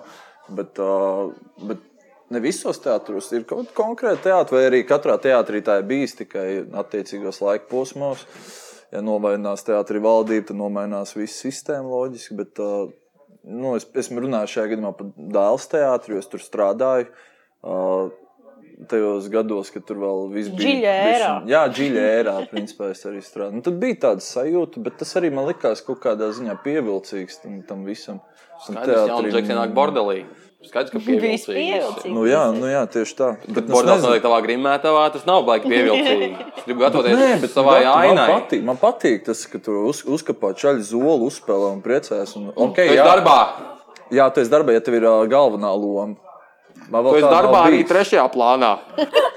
[0.50, 1.84] Bet, uh, bet
[2.32, 6.16] ne visos teātros ir kaut kāda konkrēta teātris, vai arī katrā teātrī tā ir bijis
[6.24, 6.48] tikai
[6.86, 8.24] attiecīgos laika posmos.
[8.94, 12.38] Ja nomainās teātris valdība, tad nomainās visa sistēma loģiski.
[12.40, 12.62] Bet,
[13.46, 17.12] nu, es esmu runājis šajā gadījumā par Dāles teātri, jo es tur strādāju.
[17.60, 18.10] Uh,
[18.88, 20.64] Tajos gados, kad tur vēl viss bija.
[20.70, 21.32] Dziļa ērā.
[21.52, 23.58] Jā, dziļā ērā, principā es arī strādāju.
[23.60, 27.58] Nu, tad bija tāda sajūta, bet tas arī man likās kaut kādā ziņā pievilcīgs tam,
[27.68, 28.22] tam visam.
[28.64, 29.34] Skaidrs, ka teātrim.
[29.36, 30.22] Džeks ienāk bordelī.
[30.64, 31.56] Skaidrs, ka Viss pievilcīgi.
[31.56, 32.14] pievilcīgi.
[32.16, 33.28] Nu, jā, nu, jā, tieši tā.
[33.48, 34.10] Bet, es Bordelis nezinu.
[34.12, 36.32] notiek tavā grimētavā, tas nav baigi pievilcīgi.
[36.60, 38.26] Es gribu gatavoties Nē, bet savai Gati, man ainai.
[38.34, 42.36] patīk, man patīk tas, ka tu uz, uzkāpā čaļu zolu, uzspēlē un priecājies.
[42.40, 43.38] Un, okay, jā, darbā.
[44.12, 46.16] jā, tu esi darbā, ja tev ir ā, galvenā loma.
[46.90, 48.72] Man Tu vēl esi darbā arī trešajā plānā.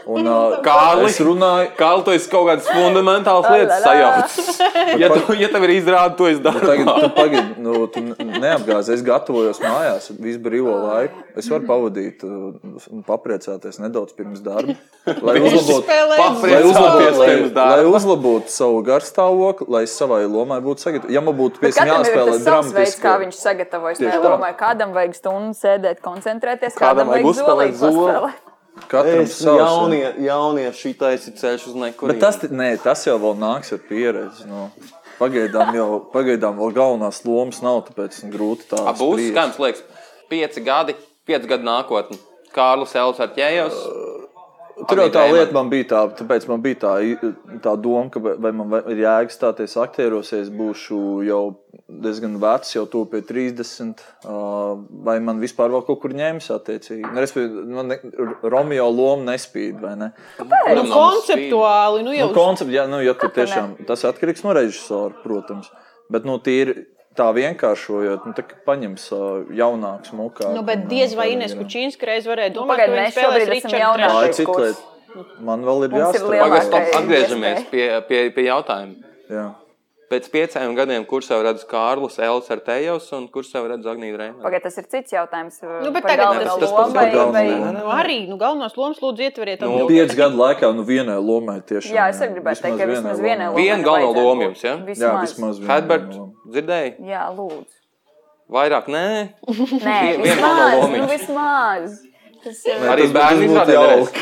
[0.08, 1.10] Un, uh, Kārli?
[1.10, 4.60] es runāju, Kā tu esi kaut kādas fundamentālas lietas sajaucis?
[5.00, 6.94] Ja, tu, ja tev ir izrāda, tu esi Nu, Tagad darbā.
[7.02, 8.96] tu pagaidi, nu, tu neapgāzi.
[8.96, 11.22] Es gatavojos mājās, visu brīvo laiku.
[11.38, 14.76] Es varu pavadīt, un papriecāties nedaudz pirms darba.
[15.26, 21.10] Lai uzlabotu, lai uzlabotu, lai, lai uzlabotu savu garstāvokli, lai es savai lomai būtu sagatavots.
[21.10, 23.98] Ja man būtu ir jāspēlē tas savs veids, kā dramatiski, viņš sagatavojas.
[23.98, 24.20] Tā.
[24.22, 28.06] domāju, kādam vajag stundu sēdēt, koncentrēties, Kādam kādam vajag vajag zolīt zoli.
[28.06, 28.48] paspēlēt.
[28.88, 29.54] katram jā.
[29.60, 32.14] jaunie, jaunie šitais ir ceļš uz nekurienu.
[32.14, 34.48] Bet tas, nē, tas jau vēl nāks ar pieredzi.
[34.50, 34.68] Nu.
[35.18, 39.84] Pagaidām jau pagaidām vēl galvenās lomas nav, tāpēc grūti tā A, būs, jums liekas,
[40.32, 40.96] pieci gadi,
[41.28, 42.18] pieci gadi nākotnē.
[42.52, 43.76] Kārlis Elvis ar ķējos.
[44.88, 46.92] Tur jau tā lieta man bija tā, tāpēc man bija tā,
[47.62, 51.56] tā doma, ka vai man vai- ir jēga stāties aktieros, ja es būšu jau
[51.88, 54.36] diezgan vecs, jau to pie 30, ā,
[55.04, 57.04] vai man vispār vēl kaut kur ņems attiecīgi.
[57.04, 57.98] Nu, respektīvi, Man ne,
[58.42, 60.12] Romeo loma nespīd, vai ne?
[60.38, 64.42] Nu, Kuram nav konceptuāli, nu jau Nu, koncepts, jā, nu, ja tu tiešām, tas atkarīgs
[64.44, 65.70] no režisora, protams.
[66.10, 66.86] Bet, nu, tīri
[67.18, 69.20] tā vienkāršojot, nu, tā kā paņems ā,
[69.58, 70.52] jaunāks mukā.
[70.56, 73.56] Nu, bet diez vai Ines Kučīnska reiz varēja domāt, pagaid, ka mēs spēlēs šobrīd esam
[73.56, 74.46] Richardu jaunāki.
[74.46, 74.88] Tā Trešo.
[75.44, 76.60] Man vēl ir jāstrādā.
[76.62, 76.92] iespēja.
[77.00, 79.10] atgriežamies pie, pie, pie jautājuma.
[79.28, 79.48] Jā.
[80.12, 84.18] Pēc pieciem gadiem, kurš jau redz Kārlis Elvis ar Tejos un kurš jau redz Agniju
[84.20, 84.42] Reinu?
[84.44, 85.56] Pagaid, tas ir cits jautājums.
[85.64, 87.72] Nu, bet par tagad galveno tas- tas lomu pats vai- par galveno lomu.
[87.78, 89.64] Nu, arī nu, galvenās lomas lūdzu ietveriet.
[89.64, 89.86] Nu.
[89.88, 91.96] Piecu gadu laikā, nu, vienai lomai tiešām.
[91.96, 93.64] Jā, es arī gribētu teikt, ka vismaz vienai lomai.
[93.64, 94.48] Vajadzētu loma būt.
[94.50, 94.76] jums, ja?
[94.76, 95.20] Jā, Vismaz.
[95.32, 96.12] vismaz viena Hedbert,
[96.52, 96.92] dzirdēji?
[97.08, 97.74] Jā, lūdzu.
[98.52, 99.32] Vairāk nē.
[99.48, 100.88] Nē, vismaz.
[100.92, 102.00] Nu, vismaz.
[102.44, 104.20] Tas ir Arī tas bērni jauki.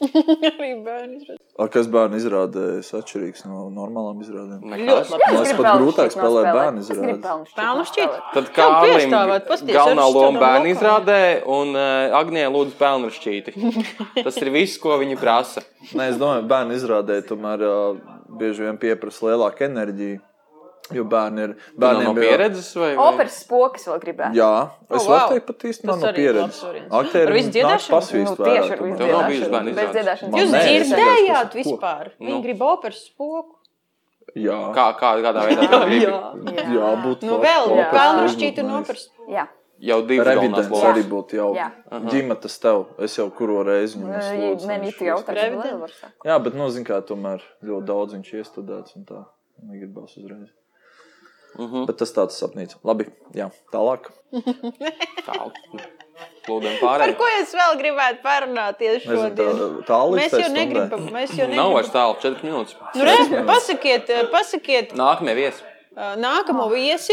[0.52, 1.38] Arī bērni izrādē.
[1.58, 4.64] A, kas bērnu izrādē, ir atšķirīgs no normālām izrādēm.
[4.72, 5.12] Nekas.
[5.12, 7.52] Man liekas, pat grūtāk spēlēt bērnu Es gribu izrādē.
[7.58, 8.18] pelnu šķiet.
[8.32, 11.20] Tad piestāvēt, pasties, galvenā loma bērnu izrādē
[11.58, 13.56] un uh, Agnija lūdzu pelnu šķīti.
[14.22, 15.64] Tas ir viss, ko viņi prasa.
[15.92, 18.02] Nē, es domāju, bērnu izrādē tomēr uh,
[18.40, 20.20] bieži vien pieprasa lielāku enerģiju.
[20.90, 21.52] Jo bērni ir.
[21.78, 22.96] Bērniem no jau- pieredzes vai?
[22.96, 23.04] vai?
[23.14, 24.34] Operas spokas vēl gribētu.
[24.34, 25.28] Jā, es Oh, varu wow.
[25.30, 26.64] teikt, pat īstenībā no pieredzes.
[26.90, 27.92] Aktieri Ar visu nāk dziedāšanu?
[27.94, 29.74] pasvīst Nu, tieši ar visu dziedāšanu.
[29.74, 30.34] Bez dziedāšanas.
[30.40, 32.10] Jūs dzirdējāt vispār?
[32.20, 32.42] Viņi Nu.
[32.42, 33.56] grib operas spoku.
[34.34, 36.76] Jā, Kā, kā, kādā veidā tu gribi?
[36.76, 37.90] jā būt Nu vēl, Jā.
[37.92, 39.08] pelnu šķīti un operas.
[39.28, 39.48] Jā.
[39.82, 40.26] Jau divas
[40.70, 40.84] lomas.
[40.94, 41.54] arī būtu jau.
[41.54, 41.70] Jā.
[41.90, 46.04] Ģimenes tev, es jau kuro reizi viņu slodzu, Nē, tu jautā, kas Revidents.
[46.24, 49.24] Jā, bet, nu, zin kā, tomēr ļoti daudz viņš iestudēts un tā.
[49.62, 50.48] Negribas uzreiz.
[51.58, 51.86] Uh -huh.
[51.86, 52.76] Bet tas tāds sapnīts.
[52.84, 54.10] Labi, jā, tālāk.
[56.46, 57.16] Plūdiem Par pārējiem.
[57.18, 59.84] ko es vēl gribētu parunāt tieši Nezinu, tā, šodien?
[59.88, 60.16] tālāk.
[60.20, 61.94] Mēs jau negribam, mēs jau Nav vairs negribam.
[61.96, 62.74] tālu, 4 minūtes.
[62.94, 65.62] Nu, re, pasakiet, eh, pasakiet Nākamie viesi.
[65.96, 67.12] eh, nākamo viesi.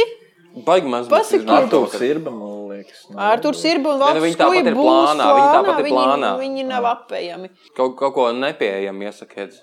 [0.65, 1.07] Baigi maz.
[1.07, 1.45] Pasakiet.
[1.47, 3.05] Artūrs Irba, man liekas.
[3.09, 6.31] nu, Arthurs ir un nu, viņi tāpat ir būs plānā, viņi tāpat ir viņi- plānā.
[6.39, 7.49] Viņi nav apējami.
[7.75, 9.53] Kaut, kaut ko nepieejam, iesakiet.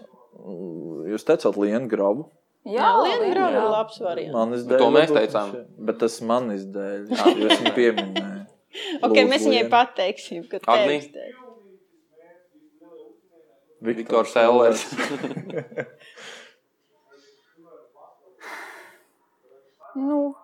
[1.11, 2.31] Jūs teicāt Lienu gravu.
[2.67, 4.35] Jā, Liengrava ir labs variants.
[4.35, 4.79] Manis dēļ.
[4.83, 5.53] to mēs teicām.
[5.89, 7.05] Bet tas manis dēļ.
[7.15, 8.33] Jo es viņu pieminēju.
[8.77, 9.71] Ok, Lūdzu, mēs viņai Lienu.
[9.73, 10.99] pateiksim, ka Agnī?
[10.99, 11.31] tevis dēļ.
[13.87, 14.83] Viktors Ellers.
[19.97, 20.35] Nu,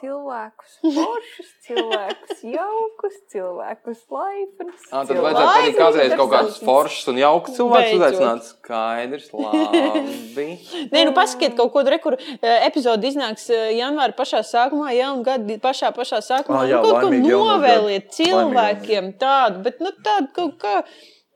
[0.00, 4.86] cilvēkus, foršus cilvēkus, jaukus cilvēkus, laipnus.
[4.90, 8.16] Ah, tad vajadzētu arī kādreiz kaut kādus foršus un jaukus cilvēkus Beidzot.
[8.16, 8.48] uzaicināt.
[8.50, 10.48] Skaidrs, labi.
[10.94, 15.24] Nē, nu pasakiet kaut ko, kur eh, epizode iznāks eh, janvāra pašā sākumā, ja un
[15.26, 16.64] gada pašā, pašā sākumā.
[16.64, 18.18] Ah, jā, nu, kaut ko laimīgi novēliet gadu.
[18.20, 20.76] cilvēkiem tādu, bet nu, tādu kaut, kā,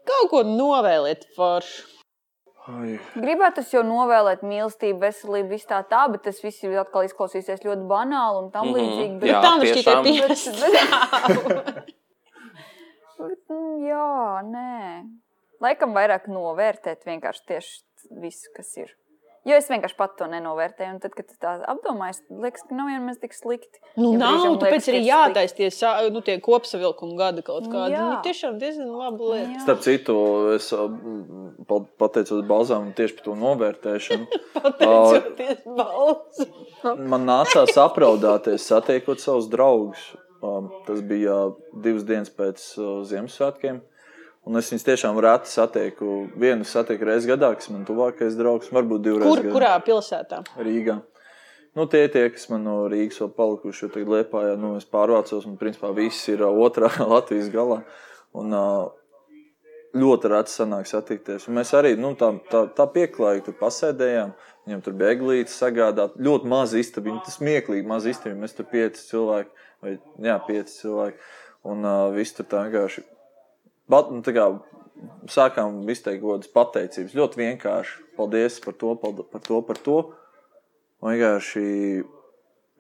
[0.09, 1.91] kaut ko novēliet foršu.
[2.65, 7.05] Ai, Gribētu es jau novēlēt mīlestību, veselību, viss tā tā, bet tas viss ir atkal
[7.05, 8.75] izklausīsies ļoti banāli un tam Mhm.
[8.79, 9.19] līdzīgi.
[9.21, 10.01] Bet, Jā, Tā tiešām.
[10.01, 10.25] šķiet,
[13.51, 14.09] mm, jā,
[14.49, 15.05] nē.
[15.65, 17.83] Laikam vairāk novērtēt vienkārši tieši
[18.21, 18.91] visu, kas ir.
[19.45, 20.95] Jo es vienkārši pat to nenovērtēju.
[20.95, 23.81] Un tad, kad tu tā apdomājies, liekas, ka nav vienmēr tik slikti.
[24.01, 27.17] Nu, Ja nav, brīžiem tāpēc liekas, ka arī ir jātaisa tie, sā- nu, tie kopsavilkuma
[27.19, 27.93] gadi kaut kādi.
[27.93, 28.01] jā.
[28.09, 29.61] Nu, tiešām diezgan laba lieta.
[29.67, 30.17] Starp citu,
[30.55, 30.71] es
[31.69, 34.27] pa- pateicos Balzām tieši par to novērtēšanu.
[34.57, 36.47] Pateicoties balsu.
[37.05, 40.15] Man nācās apraudāties, satiekot savus draugus.
[40.45, 43.79] Um, Tas bija divas dienas pēc uh, Ziemassvētkiem.
[44.45, 46.27] Un es viņus tiešām reti satieku.
[46.41, 49.53] Vienu satieku reizes gadā, kas man tuvākais draugs, varbūt divreiz Kur, gadā.
[49.55, 50.43] kurā pilsētā?
[50.61, 50.99] Rīgā.
[51.75, 55.47] Nu, tie, tie, kas man no Rīgas vēl palikuši, jo tagad Lietpā, nu, es pārvācos,
[55.49, 57.81] un principā viss ir ā, otrā Latvijas galā.
[58.37, 58.67] Un, ā,
[59.95, 61.49] ļoti reti sanāk satikties.
[61.49, 64.35] Un mēs arī nu, tā, tā, tā pieklājīgi tur pasēdējām.
[64.69, 66.15] Viņam tur bija eglītes sagādāt.
[66.21, 67.17] Ļoti maz istaba.
[67.25, 68.37] Tas smieklīgi, maz istaba.
[68.41, 71.21] Mēs tur pieci cilvēki, vai jā, pieci cilvēki.
[71.71, 73.05] Un uh, viss tur tā vienkārši.
[73.91, 74.47] Bat, nu, kā,
[75.29, 77.15] sākām izteikt godas pateicības.
[77.19, 77.99] Ļoti vienkārši.
[78.17, 79.97] Paldies par to, pald- par to, par to.
[81.03, 81.65] Un vienkārši,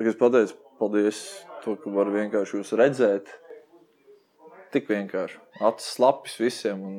[0.00, 1.18] es pateicu, paldies,
[1.64, 3.28] to, ka var vienkārši jūs redzēt.
[4.74, 5.36] Tik vienkārši.
[5.62, 6.80] Acis slapjas visiem.
[6.82, 6.96] Un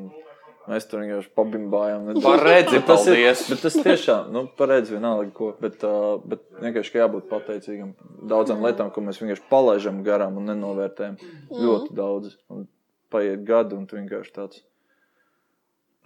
[0.70, 2.06] mēs tur vienkārši pabimbājām.
[2.24, 3.42] Par redzi, Tas ir, paldies.
[3.50, 5.50] bet tas tiešām, nu, paredz vienalga, ko.
[5.62, 7.92] Bet, uh, bet vienkārši jābūt pateicīgam
[8.30, 11.18] daudzām lietām, ko mēs vienkārši palaidām garām un nenovērtējam.
[11.52, 12.38] Ļoti daudz.
[12.54, 12.68] Un
[13.14, 14.62] paiet gadi, un tu vienkārši tāds.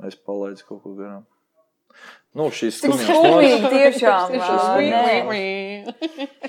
[0.08, 1.26] Es palaidu kaut ko garām.
[2.38, 4.36] Nu, šīs skumjās skumīgi tiešām.
[4.38, 4.58] Ā,
[5.28, 5.40] ui.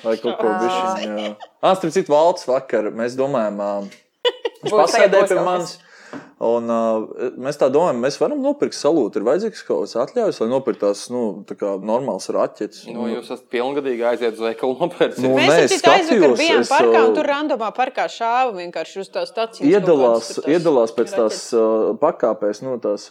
[0.04, 1.36] Vai kaut ko bišķiņ.
[1.70, 3.70] Astrid, citu valsts vakar mēs domājam, ā,
[4.60, 5.78] viņš pasēdēja pie manis.
[6.40, 9.20] Un, uh, mēs tā domājam, mēs varam nopirkt salūtu.
[9.20, 12.86] Ir vajadzīgs kaut kāds atļaujas, lai nopirktu tās nu, tā kā normālas raķetes.
[12.94, 15.20] Nu, jūs esat pilngadīgi aiziet uz veikalu nopērciet.
[15.20, 19.10] Nu, Mēs nē, taču aizvakar bijām es, parkā, un tur randomā parkā šāva vienkārši uz
[19.12, 19.68] tās stācijas.
[19.68, 23.04] Iedalās, iedalās pēc tās uh, pakāpēs, nu, tās,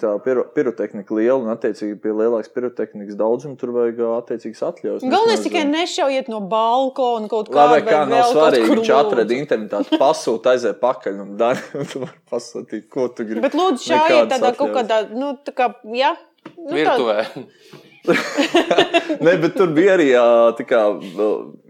[0.00, 5.04] tā piro, pirotehnika liela un, attiecīgi, pie lielākas pirotehnikas daudzuma tur vajag attiecīgas atļaujas.
[5.04, 7.68] Galvenais tikai nešaujiet no balkona kaut kā.
[7.68, 8.72] Labi, kā nav vēl kaut svarīgi.
[8.72, 11.68] kur Viņš atrada internetā, tu pasūti, aiziet pakaļ un dari.
[12.62, 13.42] Pasūtīt, ko tu gribi.
[13.42, 16.14] Bet lūdzu, šaujiet Nekādas tādā kaut kādā, nu, tā kā, jā.
[16.56, 17.46] Nu, tā- Virtuvē.
[19.22, 20.08] Nē, bet tur bija arī
[20.58, 20.80] tā kā,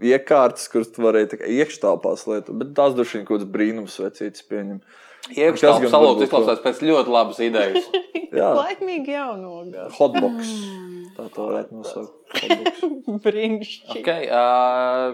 [0.01, 2.55] iekārtas, kuras tu varēji tā kā iekštelpās lietot.
[2.57, 4.79] Bet tās droši vien kaut kāds brīnums vecītis pieņem.
[5.23, 7.85] Kas Iekšā gan salūts izklausās pēc ļoti labas idejas.
[8.39, 9.85] Jā, Laimīgi jaunogā.
[9.99, 10.49] hotbox.
[11.13, 12.17] Tā tā varētu nosaukt.
[13.23, 14.01] Brīnišķīgi.
[14.01, 15.13] Okay, uh,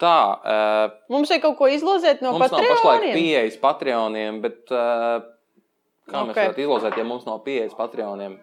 [0.00, 3.14] tā, uh, Mums ir kaut ko izlozēt no mums nav pašlaik Patreoniem.
[3.18, 5.22] pieejas Patreoniem, bet uh,
[6.10, 6.40] kā mēs Ok.
[6.40, 8.38] varētu izlozēt, ja mums nav pieejas Patreoniem?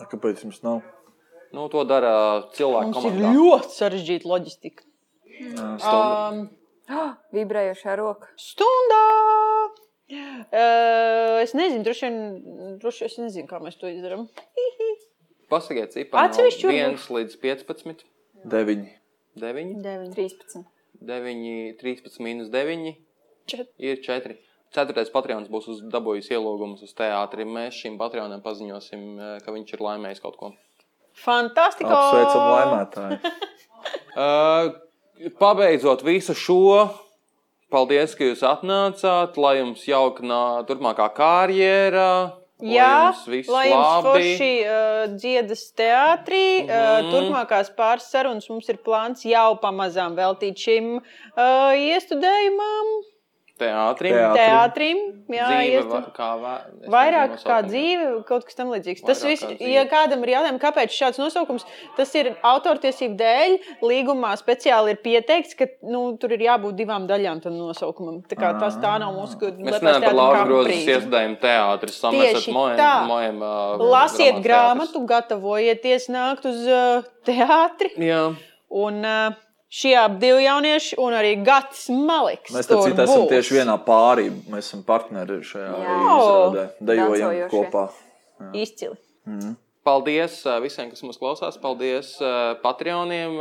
[0.00, 0.82] A, Kāpēc jums nav?
[1.54, 2.14] Nu, to dara
[2.56, 4.82] cilvēku Mums ir ļoti sarežģīta loģistika.
[5.78, 6.18] Stunda.
[6.34, 6.48] Um,
[7.34, 8.28] Vibrējošā roka.
[8.38, 9.04] stundā!
[10.14, 12.18] Uh, es nezinu, droši vien,
[12.82, 14.26] droši vien es nezinu, kā mēs to izdarām.
[15.50, 17.06] Pasakiet, cipari no Atsevišķi varbūt.
[17.06, 18.04] 1 līdz 15,
[18.52, 18.90] Deviņi.
[19.36, 20.64] 9, 13.
[21.04, 22.94] 9, 13 mīnus 9
[23.50, 24.36] Čet- ir 4.
[24.74, 27.46] Ceturtais Patreons būs uz, dabūjis ielūgumus uz teātri.
[27.46, 30.52] Mēs šim Patreonam paziņosim, eh, ka viņš ir laimējis kaut ko.
[31.14, 31.86] Fantastiski!
[31.86, 33.18] Apsveicam laimētāju.
[34.18, 34.74] Uh,
[35.42, 36.90] pabeidzot visu šo,
[37.70, 39.38] paldies, ka jūs atnācāt.
[39.38, 40.26] Lai jums jauka
[40.66, 42.43] turpmākā karjera.
[42.64, 48.48] Lai Jā, jums viss lai jums forši uh, dziedas teātrī, mm uh, turpmākās pāris sarunas
[48.48, 52.94] mums ir plāns jau pamazām veltīt šim uh, iestudējumam,
[53.54, 54.10] Teātrim.
[54.10, 54.34] Teātrim.
[54.34, 55.00] teātrim.
[55.30, 56.54] Jā, Dzīve, kā vē,
[56.90, 59.04] Vairāk kā dzīve, kaut kas tamlīdzīgs.
[59.06, 61.62] Tas Vairāk viss, ja kādam ir jautājums, kāpēc šāds nosaukums,
[61.94, 63.54] tas ir autortiesību dēļ.
[63.86, 68.18] Līgumā speciāli ir pieteikts, ka nu, tur ir jābūt divām daļām tam nosaukumam.
[68.26, 70.90] Tā kā tas tā nav mūsu Mēs Liepājas neesam par Grozes Prix.
[70.96, 72.02] iesdējumu teātris.
[72.18, 72.92] Tieši mojem, tā.
[73.06, 77.94] mojem, uh, Lasiet grāmatu, gatavojieties nākt uz uh, teātri.
[78.02, 78.26] Jā.
[78.74, 79.43] Un uh,
[79.74, 82.52] šie divi jaunieši, un arī Gatis Maliks.
[82.54, 84.28] Mēs tam citam esam tieši vienā pārī.
[84.52, 85.98] Mēs esam partneri šajā Jā.
[86.14, 86.64] izrādē.
[86.92, 87.88] Dejojam kopā.
[88.54, 88.98] Izcili.
[89.84, 91.58] Paldies uh, visiem, kas mūs klausās.
[91.60, 92.14] Paldies
[92.62, 93.34] Patreoniem,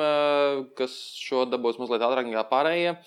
[0.77, 2.97] kas šo dabūs mazliet ātrāk nekā pārējie.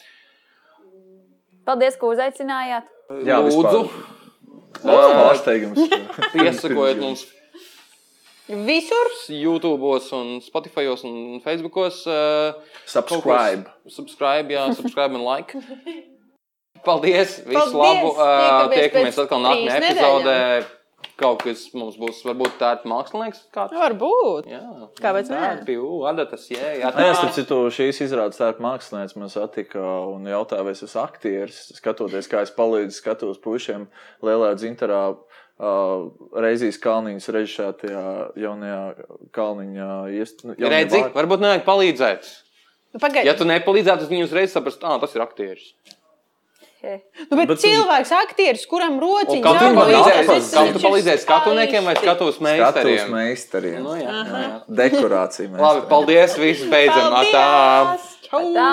[1.67, 2.93] Paldies, ka uzaicinājāt.
[3.27, 3.83] Jā, Lūdzu.
[4.77, 5.79] Pārsteigums.
[6.35, 7.27] piesakojiet mums
[8.47, 9.09] Visur.
[9.29, 9.83] YouTube,
[10.13, 11.77] un Spotify un Facebook.
[11.77, 12.55] Uh,
[12.87, 13.67] Subscribe.
[13.89, 15.59] Subscribe, jā, subscribe un like.
[16.87, 17.43] Paldies!
[17.43, 17.75] Visu Paldies!
[17.75, 18.15] labu!
[18.15, 20.41] Uh, Tiekamies atkal nākamajā epizodē.
[21.17, 23.47] Kaut kas mums būs, varbūt tā ir mākslinieks.
[23.55, 23.73] Kāds.
[23.73, 24.49] Varbūt.
[24.53, 24.61] Jā,
[25.01, 25.41] Kāpēc ne?
[25.65, 26.91] Piju, adatas, jā, jā.
[26.93, 29.17] Nē, es citu, šīs izrādes tā ir mākslinieks.
[29.17, 29.81] Man satika
[30.13, 31.63] un jautāja, vai es esmu aktieris.
[31.79, 33.89] Skatoties, kā es palīdzu skatos pušiem
[34.29, 35.01] lielajā dzintarā.
[35.57, 38.01] Uh, Reizīs Kalniņas režisētajā
[38.37, 38.81] jaunajā
[39.33, 40.43] Kalniņa iest...
[40.45, 42.27] nu, Redzi, vārdu- varbūt nevajag palīdzēt.
[42.93, 45.71] Nu, Pagaidiet, Ja tu nepalīdzētu, tad viņi uzreiz saprast, ka tas ir aktieris.
[46.85, 46.99] He.
[47.31, 48.99] nu, bet bet- cilvēks, aktieris, kuram
[49.49, 50.21] tu jābūt palīdzēsi?
[50.21, 53.15] izteikts, Kā tu viņš ir palīdzēsi skatuniekiem vai skatuves Skatuves meistariem?
[53.17, 53.79] meistariem.
[53.83, 54.51] Nu, jā, jā.
[54.85, 55.49] Dekorācija.
[55.57, 56.37] Labi, paldies!
[56.37, 57.17] Viss beidzam!
[57.17, 57.47] Atā!
[57.97, 58.13] Paldies!
[58.29, 58.45] Čau!
[58.53, 58.71] Tā.